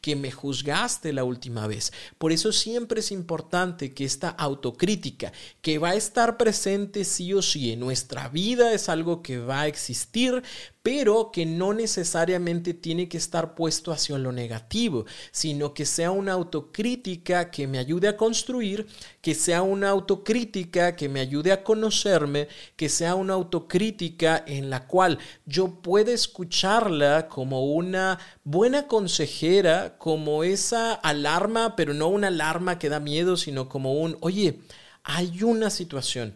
que 0.00 0.16
me 0.16 0.30
juzgaste 0.30 1.12
la 1.12 1.24
última 1.24 1.66
vez. 1.66 1.92
Por 2.18 2.32
eso 2.32 2.52
siempre 2.52 3.00
es 3.00 3.12
importante 3.12 3.94
que 3.94 4.04
esta 4.04 4.28
autocrítica, 4.28 5.32
que 5.60 5.78
va 5.78 5.90
a 5.90 5.94
estar 5.94 6.36
presente 6.36 7.04
sí 7.04 7.32
o 7.32 7.42
sí 7.42 7.72
en 7.72 7.80
nuestra 7.80 8.28
vida, 8.28 8.72
es 8.72 8.88
algo 8.88 9.22
que 9.22 9.38
va 9.38 9.62
a 9.62 9.66
existir, 9.66 10.42
pero 10.82 11.30
que 11.32 11.46
no 11.46 11.72
necesariamente 11.72 12.74
tiene 12.74 13.08
que 13.08 13.16
estar 13.16 13.54
puesto 13.54 13.92
hacia 13.92 14.18
lo 14.18 14.32
negativo, 14.32 15.04
sino 15.30 15.74
que 15.74 15.86
sea 15.86 16.10
una 16.10 16.32
autocrítica 16.32 17.50
que 17.50 17.66
me 17.66 17.78
ayude 17.78 18.08
a 18.08 18.16
construir, 18.16 18.86
que 19.20 19.34
sea 19.34 19.62
una 19.62 19.90
autocrítica 19.90 20.96
que 20.96 21.08
me 21.08 21.20
ayude 21.20 21.52
a 21.52 21.62
conocerme, 21.62 22.48
que 22.76 22.88
sea 22.88 23.14
una 23.14 23.34
autocrítica 23.34 24.42
en 24.46 24.70
la 24.70 24.86
cual 24.86 25.18
yo 25.46 25.80
pueda 25.82 26.12
escucharla 26.12 27.28
como 27.28 27.72
una 27.72 28.18
buena 28.42 28.88
consejera, 28.88 29.96
como 29.98 30.42
esa 30.42 30.94
alarma, 30.94 31.76
pero 31.76 31.94
no 31.94 32.08
una 32.08 32.28
alarma 32.28 32.78
que 32.78 32.88
da 32.88 32.98
miedo, 32.98 33.36
sino 33.36 33.68
como 33.68 33.94
un, 33.94 34.16
oye, 34.20 34.60
hay 35.04 35.42
una 35.42 35.70
situación 35.70 36.34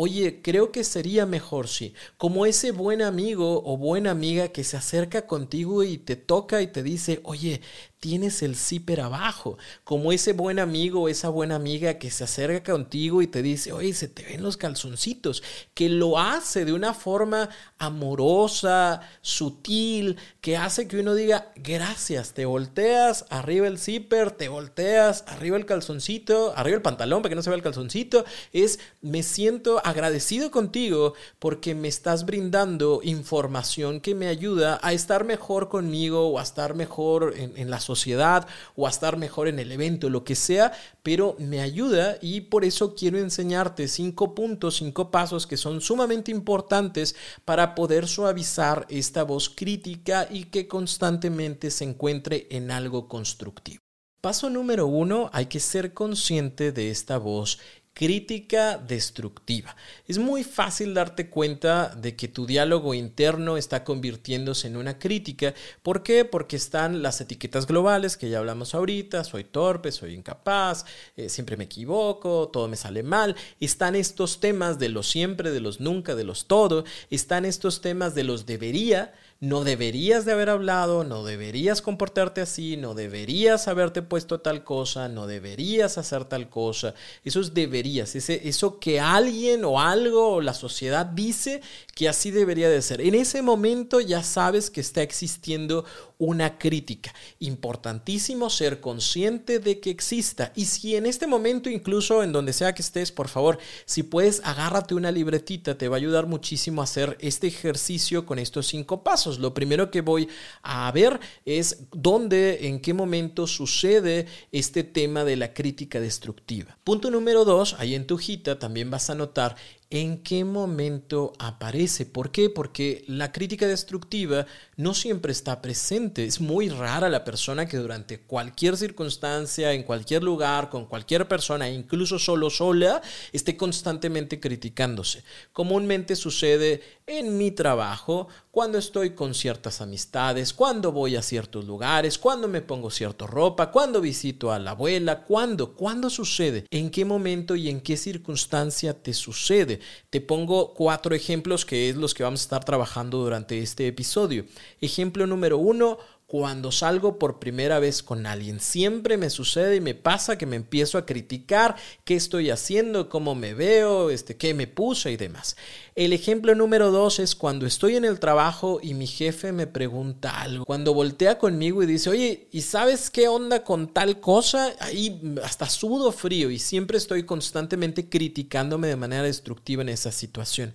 Oye, 0.00 0.42
creo 0.42 0.70
que 0.70 0.84
sería 0.84 1.26
mejor 1.26 1.66
si, 1.66 1.92
como 2.18 2.46
ese 2.46 2.70
buen 2.70 3.02
amigo 3.02 3.62
o 3.64 3.76
buena 3.76 4.12
amiga 4.12 4.46
que 4.48 4.62
se 4.62 4.76
acerca 4.76 5.26
contigo 5.26 5.82
y 5.82 5.98
te 5.98 6.14
toca 6.14 6.62
y 6.62 6.68
te 6.68 6.84
dice, 6.84 7.20
oye, 7.24 7.62
tienes 8.00 8.42
el 8.42 8.54
zipper 8.54 9.00
abajo, 9.00 9.58
como 9.84 10.12
ese 10.12 10.32
buen 10.32 10.58
amigo 10.58 11.02
o 11.02 11.08
esa 11.08 11.28
buena 11.28 11.56
amiga 11.56 11.98
que 11.98 12.10
se 12.10 12.24
acerca 12.24 12.72
contigo 12.72 13.22
y 13.22 13.26
te 13.26 13.42
dice, 13.42 13.72
oye, 13.72 13.92
se 13.92 14.08
te 14.08 14.22
ven 14.22 14.42
los 14.42 14.56
calzoncitos, 14.56 15.42
que 15.74 15.88
lo 15.88 16.18
hace 16.18 16.64
de 16.64 16.72
una 16.72 16.94
forma 16.94 17.48
amorosa, 17.78 19.00
sutil, 19.20 20.16
que 20.40 20.56
hace 20.56 20.86
que 20.86 21.00
uno 21.00 21.14
diga, 21.14 21.52
gracias, 21.56 22.34
te 22.34 22.46
volteas, 22.46 23.24
arriba 23.30 23.66
el 23.66 23.78
zipper, 23.78 24.30
te 24.30 24.48
volteas, 24.48 25.24
arriba 25.26 25.56
el 25.56 25.66
calzoncito, 25.66 26.52
arriba 26.56 26.76
el 26.76 26.82
pantalón 26.82 27.22
para 27.22 27.30
que 27.30 27.36
no 27.36 27.42
se 27.42 27.50
vea 27.50 27.56
el 27.56 27.62
calzoncito, 27.62 28.24
es, 28.52 28.78
me 29.00 29.22
siento 29.22 29.80
agradecido 29.84 30.50
contigo 30.50 31.14
porque 31.38 31.74
me 31.74 31.88
estás 31.88 32.24
brindando 32.24 33.00
información 33.02 34.00
que 34.00 34.14
me 34.14 34.28
ayuda 34.28 34.78
a 34.82 34.92
estar 34.92 35.24
mejor 35.24 35.68
conmigo 35.68 36.28
o 36.28 36.38
a 36.38 36.42
estar 36.42 36.74
mejor 36.74 37.34
en, 37.36 37.56
en 37.56 37.70
las 37.70 37.87
sociedad 37.88 38.46
o 38.76 38.86
a 38.86 38.90
estar 38.90 39.16
mejor 39.16 39.48
en 39.48 39.58
el 39.58 39.72
evento, 39.72 40.10
lo 40.10 40.24
que 40.24 40.34
sea, 40.34 40.72
pero 41.02 41.36
me 41.38 41.60
ayuda 41.60 42.18
y 42.20 42.42
por 42.42 42.64
eso 42.64 42.94
quiero 42.94 43.18
enseñarte 43.18 43.88
cinco 43.88 44.34
puntos, 44.34 44.76
cinco 44.76 45.10
pasos 45.10 45.46
que 45.46 45.56
son 45.56 45.80
sumamente 45.80 46.30
importantes 46.30 47.16
para 47.46 47.74
poder 47.74 48.06
suavizar 48.06 48.86
esta 48.90 49.22
voz 49.22 49.48
crítica 49.48 50.28
y 50.30 50.44
que 50.44 50.68
constantemente 50.68 51.70
se 51.70 51.84
encuentre 51.84 52.46
en 52.50 52.70
algo 52.70 53.08
constructivo. 53.08 53.82
Paso 54.20 54.50
número 54.50 54.88
uno, 54.88 55.30
hay 55.32 55.46
que 55.46 55.60
ser 55.60 55.94
consciente 55.94 56.72
de 56.72 56.90
esta 56.90 57.18
voz 57.18 57.60
crítica 57.98 58.78
destructiva. 58.78 59.74
Es 60.06 60.18
muy 60.18 60.44
fácil 60.44 60.94
darte 60.94 61.28
cuenta 61.28 61.88
de 61.96 62.14
que 62.14 62.28
tu 62.28 62.46
diálogo 62.46 62.94
interno 62.94 63.56
está 63.56 63.82
convirtiéndose 63.82 64.68
en 64.68 64.76
una 64.76 65.00
crítica. 65.00 65.52
¿Por 65.82 66.04
qué? 66.04 66.24
Porque 66.24 66.54
están 66.54 67.02
las 67.02 67.20
etiquetas 67.20 67.66
globales 67.66 68.16
que 68.16 68.30
ya 68.30 68.38
hablamos 68.38 68.72
ahorita, 68.76 69.24
soy 69.24 69.42
torpe, 69.42 69.90
soy 69.90 70.14
incapaz, 70.14 70.84
eh, 71.16 71.28
siempre 71.28 71.56
me 71.56 71.64
equivoco, 71.64 72.50
todo 72.52 72.68
me 72.68 72.76
sale 72.76 73.02
mal. 73.02 73.34
Están 73.58 73.96
estos 73.96 74.38
temas 74.38 74.78
de 74.78 74.90
los 74.90 75.08
siempre, 75.08 75.50
de 75.50 75.58
los 75.58 75.80
nunca, 75.80 76.14
de 76.14 76.22
los 76.22 76.46
todo. 76.46 76.84
Están 77.10 77.44
estos 77.44 77.80
temas 77.80 78.14
de 78.14 78.22
los 78.22 78.46
debería 78.46 79.12
no 79.40 79.62
deberías 79.62 80.24
de 80.24 80.32
haber 80.32 80.50
hablado, 80.50 81.04
no 81.04 81.22
deberías 81.22 81.80
comportarte 81.80 82.40
así, 82.40 82.76
no 82.76 82.94
deberías 82.94 83.68
haberte 83.68 84.02
puesto 84.02 84.40
tal 84.40 84.64
cosa, 84.64 85.08
no 85.08 85.28
deberías 85.28 85.96
hacer 85.96 86.24
tal 86.24 86.48
cosa. 86.48 86.94
Eso 87.24 87.40
es 87.40 87.54
deberías, 87.54 88.16
eso 88.16 88.80
que 88.80 88.98
alguien 88.98 89.64
o 89.64 89.80
algo 89.80 90.34
o 90.34 90.40
la 90.40 90.54
sociedad 90.54 91.06
dice 91.06 91.60
que 91.94 92.08
así 92.08 92.32
debería 92.32 92.68
de 92.68 92.82
ser. 92.82 93.00
En 93.00 93.14
ese 93.14 93.42
momento 93.42 94.00
ya 94.00 94.24
sabes 94.24 94.70
que 94.70 94.80
está 94.80 95.02
existiendo 95.02 95.84
una 96.18 96.58
crítica. 96.58 97.14
Importantísimo 97.38 98.50
ser 98.50 98.80
consciente 98.80 99.60
de 99.60 99.78
que 99.78 99.90
exista. 99.90 100.52
Y 100.56 100.64
si 100.64 100.96
en 100.96 101.06
este 101.06 101.28
momento, 101.28 101.70
incluso 101.70 102.24
en 102.24 102.32
donde 102.32 102.52
sea 102.52 102.74
que 102.74 102.82
estés, 102.82 103.12
por 103.12 103.28
favor, 103.28 103.58
si 103.84 104.02
puedes, 104.02 104.40
agárrate 104.44 104.94
una 104.94 105.12
libretita, 105.12 105.78
te 105.78 105.88
va 105.88 105.96
a 105.96 105.98
ayudar 105.98 106.26
muchísimo 106.26 106.80
a 106.80 106.84
hacer 106.84 107.16
este 107.20 107.46
ejercicio 107.46 108.26
con 108.26 108.40
estos 108.40 108.66
cinco 108.66 109.04
pasos. 109.04 109.27
Lo 109.36 109.52
primero 109.52 109.90
que 109.90 110.00
voy 110.00 110.28
a 110.62 110.90
ver 110.92 111.20
es 111.44 111.84
dónde, 111.92 112.68
en 112.68 112.80
qué 112.80 112.94
momento 112.94 113.46
sucede 113.46 114.26
este 114.52 114.82
tema 114.82 115.24
de 115.24 115.36
la 115.36 115.52
crítica 115.52 116.00
destructiva. 116.00 116.78
Punto 116.84 117.10
número 117.10 117.44
dos, 117.44 117.76
ahí 117.78 117.94
en 117.94 118.06
tu 118.06 118.14
hojita 118.14 118.58
también 118.58 118.90
vas 118.90 119.10
a 119.10 119.14
notar 119.14 119.56
en 119.90 120.22
qué 120.22 120.44
momento 120.44 121.32
aparece. 121.38 122.04
¿Por 122.04 122.30
qué? 122.30 122.50
Porque 122.50 123.04
la 123.06 123.32
crítica 123.32 123.66
destructiva 123.66 124.46
no 124.76 124.92
siempre 124.92 125.32
está 125.32 125.62
presente. 125.62 126.24
Es 126.24 126.40
muy 126.40 126.68
rara 126.68 127.08
la 127.08 127.24
persona 127.24 127.66
que 127.66 127.78
durante 127.78 128.20
cualquier 128.20 128.76
circunstancia, 128.76 129.72
en 129.72 129.84
cualquier 129.84 130.22
lugar, 130.22 130.68
con 130.68 130.86
cualquier 130.86 131.26
persona, 131.26 131.70
incluso 131.70 132.18
solo 132.18 132.50
sola, 132.50 133.00
esté 133.32 133.56
constantemente 133.56 134.40
criticándose. 134.40 135.24
Comúnmente 135.52 136.16
sucede 136.16 136.82
en 137.06 137.38
mi 137.38 137.50
trabajo, 137.50 138.28
cuando 138.50 138.76
estoy 138.76 139.10
con 139.10 139.34
ciertas 139.34 139.80
amistades, 139.80 140.52
cuando 140.52 140.92
voy 140.92 141.16
a 141.16 141.22
ciertos 141.22 141.64
lugares, 141.64 142.18
cuando 142.18 142.48
me 142.48 142.60
pongo 142.60 142.90
cierta 142.90 143.26
ropa, 143.26 143.70
cuando 143.70 144.00
visito 144.00 144.52
a 144.52 144.58
la 144.58 144.72
abuela, 144.72 145.22
cuando, 145.22 145.74
cuándo 145.74 146.10
sucede, 146.10 146.66
en 146.70 146.90
qué 146.90 147.04
momento 147.04 147.56
y 147.56 147.68
en 147.70 147.80
qué 147.80 147.96
circunstancia 147.96 149.00
te 149.00 149.14
sucede. 149.14 149.77
Te 150.10 150.20
pongo 150.20 150.74
cuatro 150.74 151.14
ejemplos 151.14 151.64
que 151.64 151.88
es 151.88 151.96
los 151.96 152.14
que 152.14 152.22
vamos 152.22 152.40
a 152.40 152.44
estar 152.44 152.64
trabajando 152.64 153.18
durante 153.18 153.58
este 153.58 153.86
episodio. 153.86 154.44
Ejemplo 154.80 155.26
número 155.26 155.58
uno, 155.58 155.98
cuando 156.28 156.72
salgo 156.72 157.18
por 157.18 157.38
primera 157.38 157.78
vez 157.78 158.02
con 158.02 158.26
alguien. 158.26 158.60
Siempre 158.60 159.16
me 159.16 159.30
sucede 159.30 159.76
y 159.76 159.80
me 159.80 159.94
pasa 159.94 160.36
que 160.36 160.44
me 160.44 160.56
empiezo 160.56 160.98
a 160.98 161.06
criticar 161.06 161.76
qué 162.04 162.16
estoy 162.16 162.50
haciendo, 162.50 163.08
cómo 163.08 163.34
me 163.34 163.54
veo, 163.54 164.10
este, 164.10 164.36
qué 164.36 164.52
me 164.52 164.66
puse 164.66 165.10
y 165.10 165.16
demás. 165.16 165.56
El 165.94 166.12
ejemplo 166.12 166.54
número 166.54 166.90
dos 166.90 167.18
es 167.18 167.34
cuando 167.34 167.64
estoy 167.64 167.96
en 167.96 168.04
el 168.04 168.20
trabajo 168.20 168.78
y 168.82 168.92
mi 168.92 169.06
jefe 169.06 169.52
me 169.52 169.66
pregunta 169.66 170.42
algo. 170.42 170.66
Cuando 170.66 170.92
voltea 170.92 171.38
conmigo 171.38 171.82
y 171.82 171.86
dice, 171.86 172.10
oye, 172.10 172.46
¿y 172.52 172.60
sabes 172.60 173.08
qué 173.08 173.26
onda 173.28 173.64
con 173.64 173.88
tal 173.88 174.20
cosa? 174.20 174.74
Ahí 174.80 175.22
hasta 175.42 175.66
sudo 175.66 176.12
frío 176.12 176.50
y 176.50 176.58
siempre 176.58 176.98
estoy 176.98 177.22
constantemente 177.22 178.10
criticándome 178.10 178.88
de 178.88 178.96
manera 178.96 179.22
destructiva 179.22 179.80
en 179.80 179.88
esa 179.88 180.12
situación. 180.12 180.74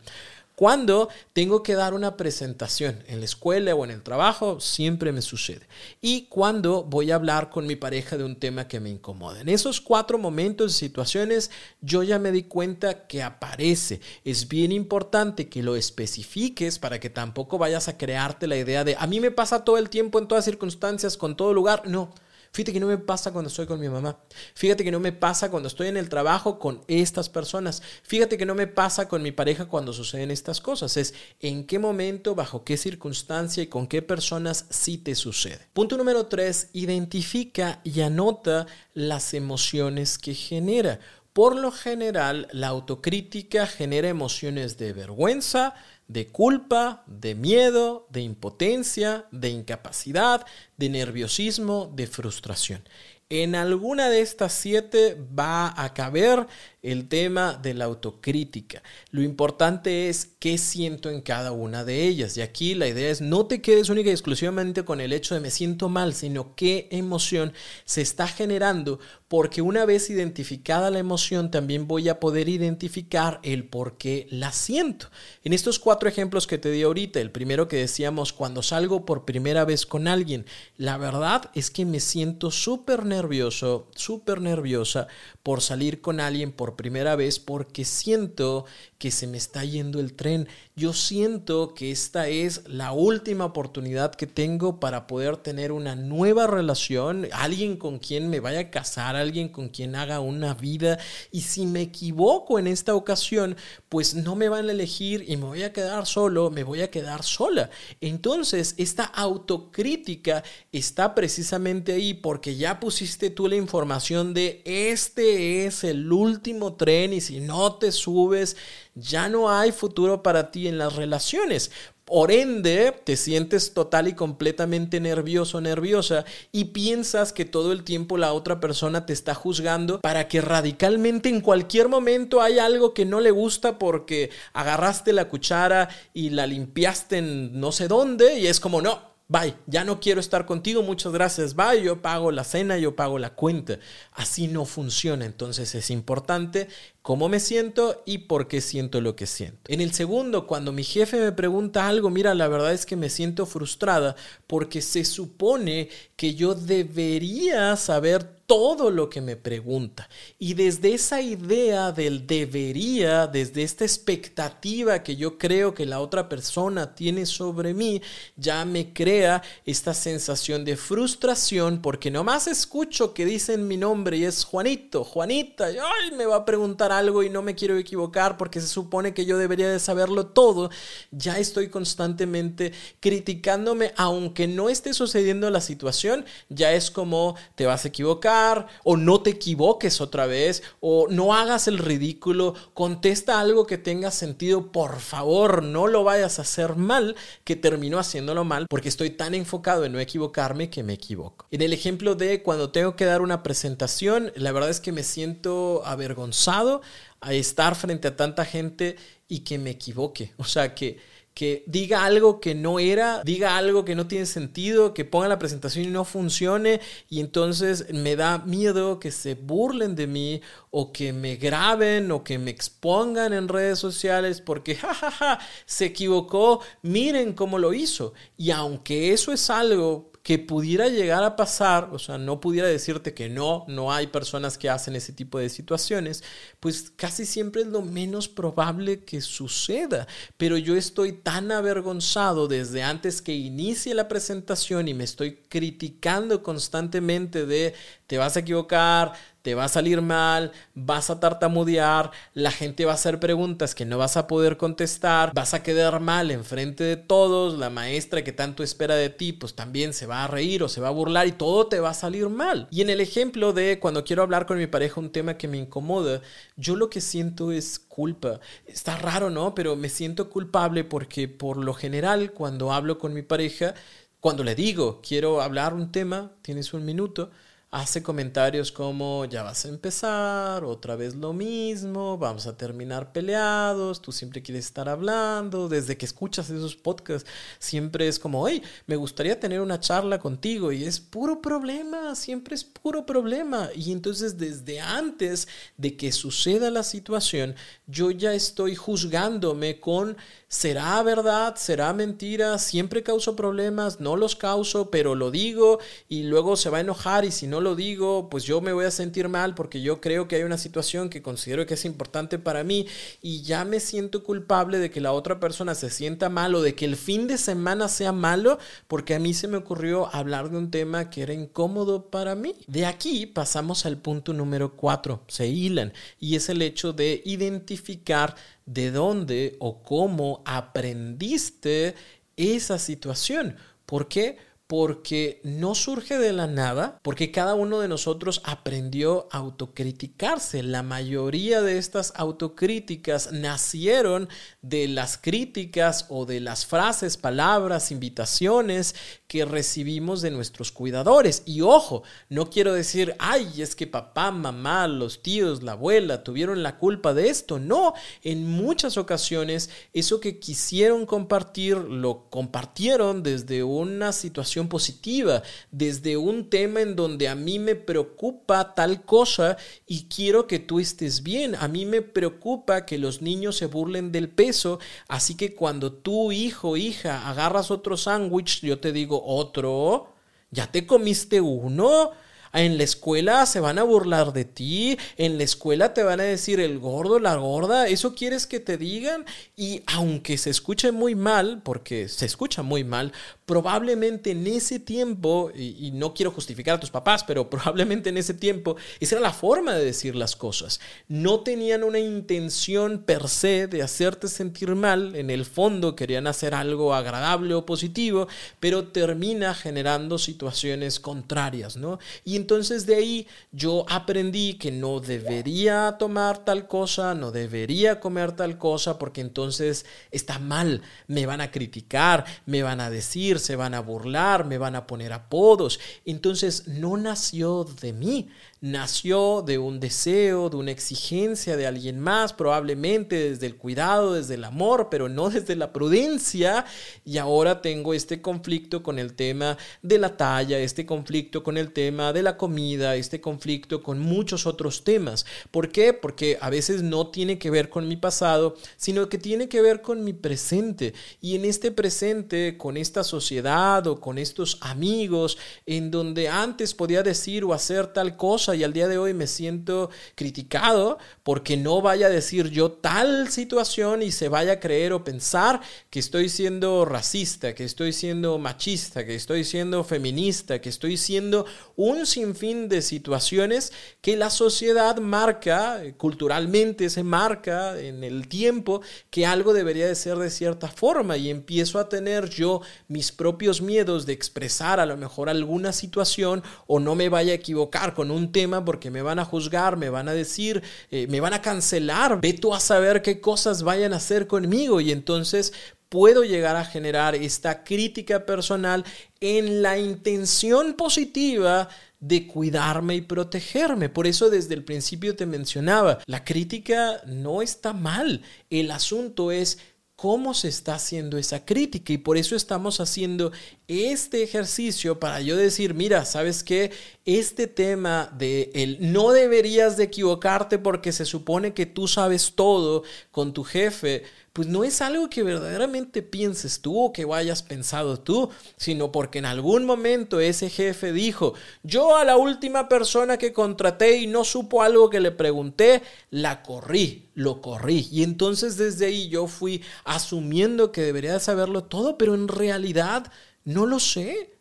Cuando 0.55 1.09
tengo 1.33 1.63
que 1.63 1.73
dar 1.73 1.95
una 1.95 2.15
presentación 2.15 3.03
en 3.07 3.19
la 3.19 3.25
escuela 3.25 3.73
o 3.73 3.83
en 3.85 3.89
el 3.89 4.03
trabajo, 4.03 4.59
siempre 4.59 5.11
me 5.11 5.23
sucede. 5.23 5.67
Y 5.99 6.27
cuando 6.27 6.83
voy 6.83 7.09
a 7.09 7.15
hablar 7.15 7.49
con 7.49 7.65
mi 7.65 7.75
pareja 7.75 8.17
de 8.17 8.23
un 8.23 8.35
tema 8.35 8.67
que 8.67 8.79
me 8.79 8.91
incomoda. 8.91 9.41
En 9.41 9.49
esos 9.49 9.81
cuatro 9.81 10.19
momentos 10.19 10.73
y 10.73 10.75
situaciones, 10.75 11.49
yo 11.81 12.03
ya 12.03 12.19
me 12.19 12.31
di 12.31 12.43
cuenta 12.43 13.07
que 13.07 13.23
aparece. 13.23 13.99
Es 14.23 14.47
bien 14.47 14.71
importante 14.71 15.49
que 15.49 15.63
lo 15.63 15.75
especifiques 15.75 16.77
para 16.77 16.99
que 16.99 17.09
tampoco 17.09 17.57
vayas 17.57 17.87
a 17.87 17.97
crearte 17.97 18.45
la 18.45 18.57
idea 18.57 18.83
de 18.83 18.95
a 18.99 19.07
mí 19.07 19.19
me 19.19 19.31
pasa 19.31 19.63
todo 19.63 19.79
el 19.79 19.89
tiempo 19.89 20.19
en 20.19 20.27
todas 20.27 20.45
circunstancias, 20.45 21.17
con 21.17 21.35
todo 21.35 21.53
lugar. 21.53 21.87
No 21.87 22.13
Fíjate 22.53 22.71
que 22.71 22.79
no 22.79 22.85
me 22.85 22.99
pasa 22.99 23.31
cuando 23.31 23.49
estoy 23.49 23.65
con 23.65 23.79
mi 23.79 23.89
mamá. 23.89 24.19
Fíjate 24.53 24.83
que 24.83 24.91
no 24.91 24.99
me 24.99 25.11
pasa 25.11 25.49
cuando 25.49 25.67
estoy 25.67 25.87
en 25.87 25.97
el 25.97 26.07
trabajo 26.07 26.59
con 26.59 26.81
estas 26.87 27.27
personas. 27.27 27.81
Fíjate 28.03 28.37
que 28.37 28.45
no 28.45 28.53
me 28.53 28.67
pasa 28.67 29.07
con 29.07 29.23
mi 29.23 29.31
pareja 29.31 29.65
cuando 29.65 29.91
suceden 29.91 30.29
estas 30.29 30.61
cosas. 30.61 30.95
Es 30.95 31.15
en 31.39 31.65
qué 31.65 31.79
momento, 31.79 32.35
bajo 32.35 32.63
qué 32.63 32.77
circunstancia 32.77 33.63
y 33.63 33.67
con 33.67 33.87
qué 33.87 34.03
personas 34.03 34.67
sí 34.69 34.99
te 34.99 35.15
sucede. 35.15 35.67
Punto 35.73 35.97
número 35.97 36.27
tres, 36.27 36.69
identifica 36.73 37.81
y 37.83 38.01
anota 38.01 38.67
las 38.93 39.33
emociones 39.33 40.19
que 40.19 40.35
genera. 40.35 40.99
Por 41.33 41.55
lo 41.55 41.71
general, 41.71 42.47
la 42.51 42.67
autocrítica 42.67 43.65
genera 43.65 44.07
emociones 44.07 44.77
de 44.77 44.93
vergüenza, 44.93 45.73
de 46.07 46.27
culpa, 46.27 47.03
de 47.07 47.35
miedo, 47.35 48.07
de 48.09 48.21
impotencia, 48.21 49.25
de 49.31 49.49
incapacidad, 49.49 50.45
de 50.77 50.89
nerviosismo, 50.89 51.91
de 51.93 52.07
frustración. 52.07 52.83
En 53.29 53.55
alguna 53.55 54.09
de 54.09 54.21
estas 54.21 54.53
siete 54.53 55.17
va 55.37 55.73
a 55.81 55.93
caber 55.93 56.45
el 56.83 57.07
tema 57.07 57.53
de 57.53 57.73
la 57.73 57.85
autocrítica. 57.85 58.83
Lo 59.09 59.21
importante 59.21 60.09
es 60.09 60.35
qué 60.37 60.57
siento 60.57 61.09
en 61.09 61.21
cada 61.21 61.53
una 61.53 61.85
de 61.85 62.05
ellas. 62.05 62.35
Y 62.35 62.41
aquí 62.41 62.75
la 62.75 62.87
idea 62.87 63.09
es 63.09 63.21
no 63.21 63.45
te 63.45 63.61
quedes 63.61 63.89
única 63.89 64.09
y 64.09 64.11
exclusivamente 64.11 64.83
con 64.83 64.99
el 64.99 65.13
hecho 65.13 65.33
de 65.33 65.41
me 65.41 65.49
siento 65.49 65.87
mal, 65.87 66.13
sino 66.13 66.55
qué 66.55 66.89
emoción 66.91 67.53
se 67.85 68.01
está 68.01 68.27
generando, 68.27 68.99
porque 69.29 69.61
una 69.61 69.85
vez 69.85 70.09
identificada 70.09 70.91
la 70.91 70.99
emoción 70.99 71.49
también 71.49 71.87
voy 71.87 72.09
a 72.09 72.19
poder 72.19 72.49
identificar 72.49 73.39
el 73.43 73.63
por 73.63 73.97
qué 73.97 74.27
la 74.29 74.51
siento. 74.51 75.09
En 75.43 75.53
estos 75.53 75.79
cuatro 75.79 76.09
ejemplos 76.09 76.47
que 76.47 76.57
te 76.57 76.69
di 76.69 76.83
ahorita, 76.83 77.21
el 77.21 77.31
primero 77.31 77.69
que 77.69 77.77
decíamos 77.77 78.33
cuando 78.33 78.61
salgo 78.61 79.05
por 79.05 79.23
primera 79.23 79.63
vez 79.63 79.85
con 79.85 80.07
alguien, 80.09 80.45
la 80.77 80.97
verdad 80.97 81.49
es 81.55 81.71
que 81.71 81.85
me 81.85 82.01
siento 82.01 82.51
súper 82.51 83.05
nervioso, 83.05 83.87
súper 83.95 84.41
nerviosa 84.41 85.07
por 85.41 85.61
salir 85.61 86.01
con 86.01 86.19
alguien 86.19 86.51
por 86.51 86.72
primera 86.75 87.15
vez 87.15 87.39
porque 87.39 87.85
siento 87.85 88.65
que 88.97 89.11
se 89.11 89.27
me 89.27 89.37
está 89.37 89.65
yendo 89.65 89.99
el 89.99 90.13
tren. 90.13 90.47
Yo 90.75 90.93
siento 90.93 91.73
que 91.73 91.91
esta 91.91 92.29
es 92.29 92.67
la 92.69 92.93
última 92.93 93.43
oportunidad 93.43 94.15
que 94.15 94.27
tengo 94.27 94.79
para 94.79 95.07
poder 95.07 95.35
tener 95.35 95.73
una 95.73 95.95
nueva 95.95 96.47
relación, 96.47 97.27
alguien 97.33 97.75
con 97.75 97.99
quien 97.99 98.29
me 98.29 98.39
vaya 98.39 98.59
a 98.61 98.71
casar, 98.71 99.17
alguien 99.17 99.49
con 99.49 99.67
quien 99.67 99.95
haga 99.95 100.21
una 100.21 100.53
vida. 100.53 100.99
Y 101.31 101.41
si 101.41 101.65
me 101.65 101.81
equivoco 101.81 102.59
en 102.59 102.67
esta 102.67 102.95
ocasión, 102.95 103.57
pues 103.89 104.15
no 104.15 104.35
me 104.37 104.47
van 104.47 104.69
a 104.69 104.71
elegir 104.71 105.25
y 105.27 105.35
me 105.35 105.47
voy 105.47 105.63
a 105.63 105.73
quedar 105.73 106.05
solo, 106.05 106.49
me 106.49 106.63
voy 106.63 106.81
a 106.81 106.89
quedar 106.89 107.23
sola. 107.23 107.69
Entonces, 107.99 108.73
esta 108.77 109.03
autocrítica 109.03 110.43
está 110.71 111.13
precisamente 111.13 111.91
ahí 111.91 112.13
porque 112.13 112.55
ya 112.55 112.79
pusiste 112.79 113.29
tú 113.29 113.49
la 113.49 113.57
información 113.57 114.33
de 114.33 114.61
este 114.63 115.65
es 115.65 115.83
el 115.83 116.11
último 116.11 116.62
tren 116.71 117.11
y 117.11 117.19
si 117.19 117.41
no 117.41 117.75
te 117.75 117.91
subes, 117.91 118.55
ya 118.95 119.27
no 119.27 119.51
hay 119.51 119.73
futuro 119.73 120.23
para 120.23 120.49
ti 120.49 120.69
en 120.69 120.77
las 120.77 120.95
relaciones. 120.95 121.69
Por 122.05 122.31
ende, 122.31 122.93
te 123.03 123.17
sientes 123.17 123.73
total 123.73 124.07
y 124.07 124.13
completamente 124.13 124.99
nervioso, 124.99 125.61
nerviosa 125.61 126.25
y 126.51 126.65
piensas 126.65 127.33
que 127.33 127.45
todo 127.45 127.71
el 127.71 127.83
tiempo 127.83 128.17
la 128.17 128.33
otra 128.33 128.59
persona 128.59 129.05
te 129.05 129.13
está 129.13 129.33
juzgando 129.33 130.01
para 130.01 130.27
que 130.27 130.41
radicalmente 130.41 131.29
en 131.29 131.41
cualquier 131.41 131.87
momento 131.87 132.41
hay 132.41 132.59
algo 132.59 132.93
que 132.93 133.05
no 133.05 133.21
le 133.21 133.31
gusta 133.31 133.79
porque 133.79 134.31
agarraste 134.51 135.13
la 135.13 135.29
cuchara 135.29 135.89
y 136.13 136.31
la 136.31 136.45
limpiaste 136.45 137.19
en 137.19 137.59
no 137.59 137.71
sé 137.71 137.87
dónde 137.87 138.37
y 138.37 138.47
es 138.47 138.59
como, 138.59 138.81
no, 138.81 139.12
Bye, 139.33 139.55
ya 139.65 139.83
no 139.83 139.99
quiero 139.99 140.19
estar 140.19 140.45
contigo, 140.45 140.83
muchas 140.83 141.11
gracias. 141.11 141.55
Bye, 141.55 141.81
yo 141.81 142.03
pago 142.03 142.31
la 142.31 142.43
cena, 142.43 142.77
yo 142.77 142.95
pago 142.95 143.17
la 143.17 143.31
cuenta. 143.31 143.79
Así 144.11 144.47
no 144.47 144.63
funciona, 144.63 145.25
entonces 145.25 145.73
es 145.73 145.89
importante 145.89 146.67
cómo 147.01 147.29
me 147.29 147.39
siento 147.39 148.03
y 148.05 148.19
por 148.19 148.47
qué 148.47 148.61
siento 148.61 149.01
lo 149.01 149.15
que 149.15 149.25
siento. 149.25 149.57
En 149.69 149.81
el 149.81 149.91
segundo, 149.91 150.45
cuando 150.45 150.71
mi 150.71 150.83
jefe 150.83 151.19
me 151.19 151.31
pregunta 151.31 151.87
algo, 151.87 152.11
mira, 152.11 152.35
la 152.35 152.47
verdad 152.47 152.73
es 152.73 152.85
que 152.85 152.95
me 152.95 153.09
siento 153.09 153.47
frustrada 153.47 154.15
porque 154.45 154.83
se 154.83 155.03
supone 155.03 155.89
que 156.15 156.35
yo 156.35 156.53
debería 156.53 157.75
saber 157.75 158.42
todo 158.53 158.91
lo 158.91 159.09
que 159.09 159.19
me 159.19 159.35
pregunta. 159.35 160.07
Y 160.37 160.53
desde 160.53 160.93
esa 160.93 161.19
idea 161.19 161.91
del 161.91 162.27
debería, 162.27 163.25
desde 163.25 163.63
esta 163.63 163.83
expectativa 163.83 165.01
que 165.01 165.15
yo 165.15 165.39
creo 165.39 165.73
que 165.73 165.87
la 165.87 165.99
otra 165.99 166.29
persona 166.29 166.93
tiene 166.93 167.25
sobre 167.25 167.73
mí, 167.73 167.99
ya 168.35 168.63
me 168.63 168.93
crea 168.93 169.41
esta 169.65 169.95
sensación 169.95 170.65
de 170.65 170.77
frustración 170.77 171.81
porque 171.81 172.11
nomás 172.11 172.45
escucho 172.45 173.15
que 173.15 173.25
dicen 173.25 173.67
mi 173.67 173.75
nombre 173.75 174.17
y 174.17 174.25
es 174.25 174.45
Juanito, 174.45 175.03
Juanita, 175.03 175.71
y 175.71 176.15
me 176.15 176.27
va 176.27 176.35
a 176.35 176.45
preguntar 176.45 176.91
algo 176.91 177.23
y 177.23 177.31
no 177.31 177.41
me 177.41 177.55
quiero 177.55 177.75
equivocar 177.75 178.37
porque 178.37 178.61
se 178.61 178.67
supone 178.67 179.15
que 179.15 179.25
yo 179.25 179.39
debería 179.39 179.71
de 179.71 179.79
saberlo 179.79 180.27
todo. 180.27 180.69
Ya 181.09 181.39
estoy 181.39 181.69
constantemente 181.69 182.71
criticándome, 182.99 183.93
aunque 183.97 184.47
no 184.47 184.69
esté 184.69 184.93
sucediendo 184.93 185.49
la 185.49 185.59
situación, 185.59 186.23
ya 186.49 186.71
es 186.71 186.91
como 186.91 187.35
te 187.55 187.65
vas 187.65 187.85
a 187.85 187.87
equivocar 187.87 188.42
o 188.83 188.97
no 188.97 189.21
te 189.21 189.31
equivoques 189.31 190.01
otra 190.01 190.25
vez 190.25 190.63
o 190.79 191.07
no 191.09 191.33
hagas 191.33 191.67
el 191.67 191.77
ridículo, 191.77 192.55
contesta 192.73 193.39
algo 193.39 193.65
que 193.65 193.77
tenga 193.77 194.11
sentido, 194.11 194.71
por 194.71 194.99
favor, 194.99 195.63
no 195.63 195.87
lo 195.87 196.03
vayas 196.03 196.39
a 196.39 196.43
hacer 196.43 196.75
mal, 196.75 197.15
que 197.43 197.55
termino 197.55 197.99
haciéndolo 197.99 198.43
mal 198.43 198.67
porque 198.69 198.89
estoy 198.89 199.11
tan 199.11 199.33
enfocado 199.33 199.85
en 199.85 199.93
no 199.93 199.99
equivocarme 199.99 200.69
que 200.69 200.83
me 200.83 200.93
equivoco. 200.93 201.45
En 201.51 201.61
el 201.61 201.73
ejemplo 201.73 202.15
de 202.15 202.41
cuando 202.43 202.71
tengo 202.71 202.95
que 202.95 203.05
dar 203.05 203.21
una 203.21 203.43
presentación, 203.43 204.31
la 204.35 204.51
verdad 204.51 204.69
es 204.69 204.79
que 204.79 204.91
me 204.91 205.03
siento 205.03 205.83
avergonzado 205.85 206.81
a 207.21 207.33
estar 207.33 207.75
frente 207.75 208.09
a 208.09 208.15
tanta 208.15 208.45
gente 208.45 208.97
y 209.27 209.39
que 209.39 209.57
me 209.57 209.69
equivoque, 209.71 210.33
o 210.37 210.43
sea, 210.43 210.75
que 210.75 210.97
que 211.33 211.63
diga 211.65 212.05
algo 212.05 212.39
que 212.39 212.53
no 212.53 212.79
era, 212.79 213.23
diga 213.23 213.57
algo 213.57 213.83
que 213.85 213.95
no 213.95 214.07
tiene 214.07 214.25
sentido, 214.25 214.93
que 214.93 215.03
ponga 215.05 215.27
la 215.27 215.39
presentación 215.39 215.85
y 215.85 215.89
no 215.89 216.05
funcione 216.05 216.79
y 217.09 217.19
entonces 217.19 217.91
me 217.91 218.15
da 218.15 218.37
miedo 218.39 218.99
que 218.99 219.11
se 219.11 219.35
burlen 219.35 219.95
de 219.95 220.07
mí 220.07 220.41
o 220.69 220.91
que 220.91 221.11
me 221.11 221.35
graben 221.35 222.11
o 222.11 222.23
que 222.23 222.37
me 222.37 222.51
expongan 222.51 223.33
en 223.33 223.47
redes 223.47 223.79
sociales 223.79 224.41
porque 224.41 224.75
jajaja 224.75 225.39
se 225.65 225.85
equivocó, 225.85 226.61
miren 226.81 227.33
cómo 227.33 227.57
lo 227.57 227.73
hizo. 227.73 228.13
Y 228.37 228.51
aunque 228.51 229.13
eso 229.13 229.33
es 229.33 229.49
algo 229.49 230.12
que 230.23 230.39
pudiera 230.39 230.87
llegar 230.87 231.21
a 231.25 231.35
pasar, 231.35 231.89
o 231.91 231.99
sea, 231.99 232.17
no 232.17 232.39
pudiera 232.39 232.67
decirte 232.69 233.13
que 233.13 233.27
no, 233.27 233.65
no 233.67 233.91
hay 233.91 234.07
personas 234.07 234.57
que 234.57 234.69
hacen 234.69 234.95
ese 234.95 235.11
tipo 235.11 235.37
de 235.37 235.49
situaciones, 235.49 236.23
pues 236.61 236.91
casi 236.95 237.25
siempre 237.25 237.63
es 237.63 237.67
lo 237.67 237.81
menos 237.81 238.29
probable 238.29 239.03
que 239.03 239.19
suceda. 239.19 240.07
Pero 240.37 240.57
yo 240.57 240.77
estoy 240.77 241.11
tan 241.11 241.51
avergonzado 241.51 242.47
desde 242.47 242.83
antes 242.83 243.21
que 243.21 243.33
inicie 243.33 243.93
la 243.93 244.07
presentación 244.07 244.87
y 244.87 244.93
me 244.93 245.03
estoy 245.03 245.35
criticando 245.49 246.41
constantemente 246.41 247.45
de 247.45 247.73
te 248.07 248.17
vas 248.17 248.37
a 248.37 248.39
equivocar, 248.39 249.11
te 249.43 249.55
va 249.55 249.65
a 249.65 249.69
salir 249.69 250.01
mal, 250.01 250.53
vas 250.73 251.09
a 251.09 251.19
tartamudear, 251.19 252.11
la 252.33 252.49
gente 252.49 252.85
va 252.85 252.93
a 252.93 252.95
hacer 252.95 253.19
preguntas 253.19 253.75
que 253.75 253.85
no 253.85 253.97
vas 253.97 254.17
a 254.17 254.25
poder 254.25 254.55
contestar, 254.55 255.33
vas 255.33 255.53
a 255.53 255.61
quedar 255.61 255.99
mal 255.99 256.31
enfrente 256.31 256.85
de 256.85 256.95
todos, 256.95 257.59
la 257.59 257.69
maestra 257.69 258.23
que 258.23 258.31
tanto 258.31 258.63
espera 258.63 258.95
de 258.95 259.09
ti, 259.09 259.33
pues 259.33 259.53
también 259.53 259.93
se 259.93 260.05
va 260.05 260.23
a 260.23 260.27
reír 260.27 260.63
o 260.63 260.69
se 260.69 260.79
va 260.79 260.87
a 260.87 260.91
burlar 260.91 261.27
y 261.27 261.33
todo 261.33 261.67
te 261.67 261.81
va 261.81 261.89
a 261.89 261.93
salir 261.93 262.29
mal. 262.29 262.69
Y 262.71 262.81
en 262.81 262.89
el 262.89 263.01
ejemplo 263.01 263.51
de 263.51 263.79
cuando 263.79 264.05
quiero 264.05 264.23
hablar 264.23 264.45
con 264.45 264.57
mi 264.57 264.67
pareja 264.67 265.01
un 265.01 265.11
tema 265.11 265.37
que 265.37 265.49
me 265.49 265.57
incomoda, 265.57 266.21
yo 266.55 266.77
lo 266.77 266.89
que 266.89 267.01
siento 267.01 267.51
es 267.51 267.79
culpa. 267.79 268.39
Está 268.65 268.95
raro, 268.95 269.29
¿no? 269.29 269.53
Pero 269.53 269.75
me 269.75 269.89
siento 269.89 270.29
culpable 270.29 270.85
porque 270.85 271.27
por 271.27 271.57
lo 271.57 271.73
general 271.73 272.31
cuando 272.31 272.71
hablo 272.71 272.97
con 272.97 273.13
mi 273.13 273.23
pareja, 273.23 273.73
cuando 274.21 274.45
le 274.45 274.55
digo, 274.55 275.01
quiero 275.05 275.41
hablar 275.41 275.73
un 275.73 275.91
tema, 275.91 276.31
tienes 276.41 276.73
un 276.73 276.85
minuto, 276.85 277.29
hace 277.73 278.03
comentarios 278.03 278.71
como 278.71 279.25
ya 279.25 279.41
vas 279.41 279.65
a 279.65 279.69
empezar, 279.69 280.63
otra 280.63 280.95
vez 280.95 281.15
lo 281.15 281.33
mismo, 281.33 282.19
vamos 282.19 282.45
a 282.45 282.55
terminar 282.55 283.11
peleados, 283.11 283.99
tú 283.99 284.11
siempre 284.11 284.43
quieres 284.43 284.65
estar 284.65 284.87
hablando, 284.87 285.67
desde 285.67 285.97
que 285.97 286.05
escuchas 286.05 286.51
esos 286.51 286.75
podcasts 286.75 287.27
siempre 287.57 288.07
es 288.07 288.19
como, 288.19 288.47
hey, 288.47 288.61
me 288.85 288.95
gustaría 288.95 289.39
tener 289.39 289.59
una 289.59 289.79
charla 289.79 290.19
contigo 290.19 290.71
y 290.71 290.83
es 290.83 290.99
puro 290.99 291.41
problema, 291.41 292.13
siempre 292.13 292.53
es 292.53 292.63
puro 292.63 293.07
problema. 293.07 293.69
Y 293.75 293.91
entonces 293.91 294.37
desde 294.37 294.79
antes 294.79 295.47
de 295.75 295.97
que 295.97 296.11
suceda 296.11 296.69
la 296.69 296.83
situación, 296.83 297.55
yo 297.87 298.11
ya 298.11 298.35
estoy 298.35 298.75
juzgándome 298.75 299.79
con 299.79 300.15
¿Será 300.53 301.01
verdad? 301.01 301.55
¿Será 301.55 301.93
mentira? 301.93 302.59
Siempre 302.59 303.01
causo 303.01 303.35
problemas, 303.35 303.99
no 303.99 304.15
los 304.15 304.35
causo, 304.35 304.91
pero 304.91 305.15
lo 305.15 305.31
digo 305.31 305.79
y 306.07 306.23
luego 306.23 306.55
se 306.57 306.69
va 306.69 306.77
a 306.77 306.81
enojar 306.81 307.25
y 307.25 307.31
si 307.31 307.47
no 307.47 307.59
lo 307.59 307.75
digo, 307.75 308.29
pues 308.29 308.43
yo 308.43 308.61
me 308.61 308.71
voy 308.71 308.85
a 308.85 308.91
sentir 308.91 309.29
mal 309.29 309.55
porque 309.55 309.81
yo 309.81 309.99
creo 309.99 310.27
que 310.27 310.35
hay 310.35 310.43
una 310.43 310.59
situación 310.59 311.09
que 311.09 311.23
considero 311.23 311.65
que 311.65 311.73
es 311.73 311.85
importante 311.85 312.37
para 312.37 312.63
mí 312.63 312.85
y 313.19 313.41
ya 313.41 313.65
me 313.65 313.79
siento 313.79 314.23
culpable 314.23 314.77
de 314.77 314.91
que 314.91 315.01
la 315.01 315.11
otra 315.11 315.39
persona 315.39 315.73
se 315.73 315.89
sienta 315.89 316.29
mal 316.29 316.53
o 316.53 316.61
de 316.61 316.75
que 316.75 316.85
el 316.85 316.97
fin 316.97 317.25
de 317.25 317.39
semana 317.39 317.87
sea 317.87 318.11
malo 318.11 318.59
porque 318.87 319.15
a 319.15 319.19
mí 319.19 319.33
se 319.33 319.47
me 319.47 319.57
ocurrió 319.57 320.13
hablar 320.13 320.51
de 320.51 320.57
un 320.57 320.69
tema 320.69 321.09
que 321.09 321.23
era 321.23 321.33
incómodo 321.33 322.11
para 322.11 322.35
mí. 322.35 322.53
De 322.67 322.85
aquí 322.85 323.25
pasamos 323.25 323.87
al 323.87 323.97
punto 323.97 324.33
número 324.33 324.75
cuatro, 324.75 325.23
se 325.27 325.47
hilan 325.47 325.93
y 326.19 326.35
es 326.35 326.47
el 326.47 326.61
hecho 326.61 326.93
de 326.93 327.23
identificar 327.25 328.35
de 328.65 328.91
dónde 328.91 329.55
o 329.59 329.83
cómo 329.83 330.41
aprendiste 330.45 331.95
esa 332.37 332.79
situación. 332.79 333.57
¿Por 333.85 334.07
qué? 334.07 334.37
Porque 334.73 335.39
no 335.43 335.75
surge 335.75 336.17
de 336.17 336.33
la 336.33 336.47
nada, 336.47 336.97
porque 337.03 337.29
cada 337.29 337.53
uno 337.53 337.79
de 337.79 337.87
nosotros 337.87 338.41
aprendió 338.43 339.27
a 339.31 339.37
autocriticarse. 339.37 340.63
La 340.63 340.81
mayoría 340.81 341.61
de 341.61 341.77
estas 341.77 342.11
autocríticas 342.15 343.31
nacieron 343.31 344.29
de 344.63 344.87
las 344.87 345.19
críticas 345.19 346.07
o 346.09 346.25
de 346.25 346.39
las 346.39 346.65
frases, 346.65 347.17
palabras, 347.17 347.91
invitaciones 347.91 348.95
que 349.27 349.45
recibimos 349.45 350.23
de 350.23 350.31
nuestros 350.31 350.71
cuidadores. 350.71 351.43
Y 351.45 351.61
ojo, 351.61 352.01
no 352.29 352.49
quiero 352.49 352.73
decir, 352.73 353.15
ay, 353.19 353.61
es 353.61 353.75
que 353.75 353.85
papá, 353.85 354.31
mamá, 354.31 354.87
los 354.87 355.21
tíos, 355.21 355.61
la 355.61 355.73
abuela 355.73 356.23
tuvieron 356.23 356.63
la 356.63 356.79
culpa 356.79 357.13
de 357.13 357.29
esto. 357.29 357.59
No, 357.59 357.93
en 358.23 358.49
muchas 358.49 358.97
ocasiones 358.97 359.69
eso 359.93 360.19
que 360.19 360.39
quisieron 360.39 361.05
compartir 361.05 361.77
lo 361.77 362.27
compartieron 362.31 363.21
desde 363.21 363.63
una 363.63 364.13
situación 364.13 364.62
positiva, 364.69 365.43
desde 365.71 366.17
un 366.17 366.49
tema 366.49 366.81
en 366.81 366.95
donde 366.95 367.27
a 367.27 367.35
mí 367.35 367.59
me 367.59 367.75
preocupa 367.75 368.75
tal 368.75 369.03
cosa 369.03 369.57
y 369.87 370.05
quiero 370.05 370.47
que 370.47 370.59
tú 370.59 370.79
estés 370.79 371.23
bien. 371.23 371.55
A 371.55 371.67
mí 371.67 371.85
me 371.85 372.01
preocupa 372.01 372.85
que 372.85 372.97
los 372.97 373.21
niños 373.21 373.57
se 373.57 373.65
burlen 373.65 374.11
del 374.11 374.29
peso, 374.29 374.79
así 375.07 375.35
que 375.35 375.55
cuando 375.55 375.93
tú, 375.93 376.31
hijo, 376.31 376.77
hija, 376.77 377.29
agarras 377.29 377.71
otro 377.71 377.97
sándwich, 377.97 378.61
yo 378.61 378.79
te 378.79 378.91
digo 378.91 379.23
otro, 379.25 380.13
ya 380.51 380.71
te 380.71 380.85
comiste 380.85 381.41
uno. 381.41 382.11
En 382.55 382.77
la 382.77 382.83
escuela 382.83 383.47
se 383.47 383.59
van 383.59 383.79
a 383.79 383.83
burlar 383.83 384.31
de 384.31 384.45
ti, 384.45 384.95
en 385.17 385.39
la 385.39 385.43
escuela 385.43 385.95
te 385.95 386.03
van 386.03 386.19
a 386.19 386.23
decir 386.23 386.59
el 386.59 386.77
gordo, 386.77 387.17
la 387.17 387.33
gorda, 387.33 387.87
¿eso 387.87 388.13
quieres 388.13 388.45
que 388.45 388.59
te 388.59 388.77
digan? 388.77 389.25
Y 389.57 389.81
aunque 389.87 390.37
se 390.37 390.51
escuche 390.51 390.91
muy 390.91 391.15
mal, 391.15 391.63
porque 391.63 392.07
se 392.07 392.27
escucha 392.27 392.61
muy 392.61 392.83
mal, 392.83 393.11
probablemente 393.45 394.31
en 394.31 394.47
ese 394.47 394.79
tiempo, 394.79 395.51
y, 395.53 395.91
no 395.93 396.13
quiero 396.13 396.31
justificar 396.31 396.75
a 396.75 396.79
tus 396.79 396.89
papás, 396.89 397.23
pero 397.23 397.49
probablemente 397.49 398.09
en 398.09 398.17
ese 398.17 398.33
tiempo, 398.33 398.75
esa 398.99 399.15
era 399.15 399.21
la 399.21 399.33
forma 399.33 399.73
de 399.73 399.85
decir 399.85 400.15
las 400.15 400.35
cosas. 400.35 400.79
No 401.07 401.41
tenían 401.41 401.83
una 401.83 401.99
intención 401.99 403.03
per 403.03 403.27
se 403.27 403.67
de 403.67 403.81
hacerte 403.81 404.27
sentir 404.27 404.75
mal, 404.75 405.15
en 405.15 405.29
el 405.29 405.45
fondo 405.45 405.95
querían 405.95 406.27
hacer 406.27 406.53
algo 406.53 406.93
agradable 406.93 407.53
o 407.53 407.65
positivo, 407.65 408.27
pero 408.59 408.87
termina 408.87 409.53
generando 409.53 410.17
situaciones 410.17 410.99
contrarias, 410.99 411.75
¿no? 411.77 411.99
Y 412.23 412.35
entonces 412.35 412.85
de 412.85 412.95
ahí 412.95 413.27
yo 413.51 413.85
aprendí 413.89 414.55
que 414.55 414.71
no 414.71 414.99
debería 414.99 415.95
tomar 415.99 416.45
tal 416.45 416.67
cosa, 416.67 417.13
no 417.13 417.31
debería 417.31 417.99
comer 417.99 418.31
tal 418.33 418.57
cosa, 418.57 418.97
porque 418.97 419.21
entonces 419.21 419.85
está 420.11 420.39
mal, 420.39 420.81
me 421.07 421.25
van 421.25 421.41
a 421.41 421.51
criticar, 421.51 422.25
me 422.45 422.63
van 422.63 422.79
a 422.79 422.89
decir, 422.89 423.32
se 423.39 423.55
van 423.55 423.73
a 423.73 423.79
burlar, 423.79 424.45
me 424.45 424.57
van 424.57 424.75
a 424.75 424.87
poner 424.87 425.13
apodos. 425.13 425.79
Entonces 426.05 426.67
no 426.67 426.97
nació 426.97 427.63
de 427.63 427.93
mí, 427.93 428.29
nació 428.63 429.43
de 429.45 429.57
un 429.57 429.81
deseo, 429.81 430.49
de 430.49 430.55
una 430.55 430.71
exigencia 430.71 431.57
de 431.57 431.67
alguien 431.67 431.99
más, 431.99 432.31
probablemente 432.31 433.31
desde 433.31 433.45
el 433.45 433.57
cuidado, 433.57 434.13
desde 434.13 434.35
el 434.35 434.45
amor, 434.45 434.87
pero 434.89 435.09
no 435.09 435.29
desde 435.29 435.57
la 435.57 435.73
prudencia. 435.73 436.63
Y 437.03 437.17
ahora 437.17 437.61
tengo 437.61 437.93
este 437.93 438.21
conflicto 438.21 438.81
con 438.81 438.99
el 438.99 439.15
tema 439.15 439.57
de 439.81 439.97
la 439.97 440.15
talla, 440.15 440.59
este 440.59 440.85
conflicto 440.85 441.43
con 441.43 441.57
el 441.57 441.73
tema 441.73 442.13
de 442.13 442.23
la 442.23 442.37
comida, 442.37 442.95
este 442.95 443.19
conflicto 443.19 443.83
con 443.83 443.99
muchos 443.99 444.47
otros 444.47 444.85
temas. 444.85 445.25
¿Por 445.51 445.69
qué? 445.69 445.91
Porque 445.91 446.37
a 446.39 446.49
veces 446.49 446.83
no 446.83 447.07
tiene 447.07 447.37
que 447.37 447.49
ver 447.49 447.67
con 447.67 447.89
mi 447.89 447.97
pasado, 447.97 448.55
sino 448.77 449.09
que 449.09 449.17
tiene 449.17 449.49
que 449.49 449.61
ver 449.61 449.81
con 449.81 450.05
mi 450.05 450.13
presente. 450.13 450.93
Y 451.19 451.35
en 451.35 451.43
este 451.43 451.71
presente, 451.71 452.57
con 452.57 452.77
esta 452.77 453.03
sociedad 453.03 453.85
o 453.87 453.99
con 453.99 454.17
estos 454.17 454.57
amigos, 454.61 455.37
en 455.65 455.91
donde 455.91 456.29
antes 456.29 456.73
podía 456.73 457.03
decir 457.03 457.43
o 457.43 457.53
hacer 457.53 457.87
tal 457.87 458.15
cosa, 458.15 458.52
y 458.53 458.63
al 458.63 458.73
día 458.73 458.87
de 458.87 458.97
hoy 458.97 459.13
me 459.13 459.27
siento 459.27 459.89
criticado 460.15 460.97
porque 461.23 461.57
no 461.57 461.81
vaya 461.81 462.07
a 462.07 462.09
decir 462.09 462.49
yo 462.49 462.71
tal 462.71 463.29
situación 463.29 464.01
y 464.01 464.11
se 464.11 464.29
vaya 464.29 464.53
a 464.53 464.59
creer 464.59 464.93
o 464.93 465.03
pensar 465.03 465.61
que 465.89 465.99
estoy 465.99 466.29
siendo 466.29 466.85
racista, 466.85 467.53
que 467.55 467.63
estoy 467.63 467.93
siendo 467.93 468.37
machista, 468.37 469.05
que 469.05 469.15
estoy 469.15 469.43
siendo 469.43 469.83
feminista, 469.83 470.59
que 470.61 470.69
estoy 470.69 470.97
siendo 470.97 471.45
un 471.75 472.05
sinfín 472.05 472.69
de 472.69 472.81
situaciones 472.81 473.71
que 474.01 474.15
la 474.15 474.29
sociedad 474.29 474.97
marca, 474.97 475.81
culturalmente 475.97 476.89
se 476.89 477.03
marca 477.03 477.79
en 477.79 478.03
el 478.03 478.27
tiempo 478.27 478.81
que 479.09 479.25
algo 479.25 479.53
debería 479.53 479.87
de 479.87 479.95
ser 479.95 480.17
de 480.17 480.29
cierta 480.29 480.67
forma. 480.67 481.17
Y 481.17 481.29
empiezo 481.29 481.79
a 481.79 481.89
tener 481.89 482.29
yo 482.29 482.61
mis 482.87 483.11
propios 483.11 483.61
miedos 483.61 484.05
de 484.05 484.13
expresar 484.13 484.79
a 484.79 484.85
lo 484.85 484.97
mejor 484.97 485.29
alguna 485.29 485.71
situación 485.71 486.43
o 486.67 486.79
no 486.79 486.95
me 486.95 487.09
vaya 487.09 487.31
a 487.31 487.35
equivocar 487.35 487.93
con 487.93 488.11
un 488.11 488.31
tema 488.31 488.42
porque 488.65 488.91
me 488.91 489.01
van 489.01 489.19
a 489.19 489.25
juzgar, 489.25 489.77
me 489.77 489.89
van 489.89 490.07
a 490.07 490.13
decir, 490.13 490.61
eh, 490.91 491.07
me 491.07 491.19
van 491.19 491.33
a 491.33 491.41
cancelar, 491.41 492.21
ve 492.21 492.33
tú 492.33 492.53
a 492.53 492.59
saber 492.59 493.01
qué 493.01 493.19
cosas 493.21 493.63
vayan 493.63 493.93
a 493.93 493.97
hacer 493.97 494.27
conmigo. 494.27 494.81
Y 494.81 494.91
entonces 494.91 495.53
puedo 495.89 496.23
llegar 496.23 496.55
a 496.55 496.65
generar 496.65 497.15
esta 497.15 497.63
crítica 497.63 498.25
personal 498.25 498.83
en 499.19 499.61
la 499.61 499.77
intención 499.77 500.73
positiva 500.73 501.69
de 501.99 502.27
cuidarme 502.27 502.95
y 502.95 503.01
protegerme. 503.01 503.89
Por 503.89 504.07
eso 504.07 504.29
desde 504.29 504.55
el 504.55 504.65
principio 504.65 505.15
te 505.15 505.25
mencionaba, 505.25 505.99
la 506.05 506.25
crítica 506.25 507.01
no 507.05 507.41
está 507.41 507.71
mal, 507.71 508.23
el 508.49 508.71
asunto 508.71 509.31
es 509.31 509.59
cómo 509.95 510.33
se 510.33 510.47
está 510.47 510.75
haciendo 510.75 511.17
esa 511.17 511.45
crítica 511.45 511.93
y 511.93 511.97
por 511.97 512.17
eso 512.17 512.35
estamos 512.35 512.79
haciendo 512.79 513.31
este 513.67 514.23
ejercicio 514.23 514.99
para 514.99 515.21
yo 515.21 515.37
decir, 515.37 515.73
mira, 515.73 516.03
¿sabes 516.05 516.43
qué? 516.43 516.71
Este 517.05 517.47
tema 517.47 518.13
de 518.17 518.51
el 518.53 518.91
no 518.91 519.11
deberías 519.11 519.77
de 519.77 519.85
equivocarte 519.85 520.57
porque 520.57 520.91
se 520.91 521.05
supone 521.05 521.53
que 521.53 521.65
tú 521.65 521.87
sabes 521.87 522.33
todo 522.35 522.83
con 523.11 523.33
tu 523.33 523.43
jefe, 523.43 524.03
pues 524.33 524.47
no 524.47 524.63
es 524.63 524.81
algo 524.81 525.11
que 525.11 525.21
verdaderamente 525.21 526.01
pienses 526.01 526.59
tú 526.59 526.79
o 526.79 526.91
que 526.91 527.05
vayas 527.05 527.43
pensado 527.43 527.99
tú, 527.99 528.31
sino 528.57 528.91
porque 528.91 529.19
en 529.19 529.25
algún 529.25 529.63
momento 529.63 530.19
ese 530.19 530.49
jefe 530.49 530.91
dijo, 530.91 531.35
yo 531.61 531.95
a 531.95 532.03
la 532.03 532.17
última 532.17 532.67
persona 532.67 533.17
que 533.17 533.31
contraté 533.31 533.99
y 533.99 534.07
no 534.07 534.23
supo 534.23 534.63
algo 534.63 534.89
que 534.89 534.99
le 534.99 535.11
pregunté, 535.11 535.83
la 536.09 536.41
corrí, 536.41 537.09
lo 537.13 537.41
corrí. 537.41 537.87
Y 537.91 538.01
entonces 538.01 538.57
desde 538.57 538.87
ahí 538.87 539.07
yo 539.07 539.27
fui 539.27 539.61
asumiendo 539.83 540.71
que 540.71 540.81
debería 540.81 541.19
saberlo 541.19 541.65
todo, 541.65 541.99
pero 541.99 542.15
en 542.15 542.27
realidad 542.27 543.11
no 543.45 543.67
lo 543.67 543.79
sé. 543.79 544.32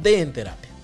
de 0.00 0.20
En 0.20 0.32
Terapia. 0.32 0.77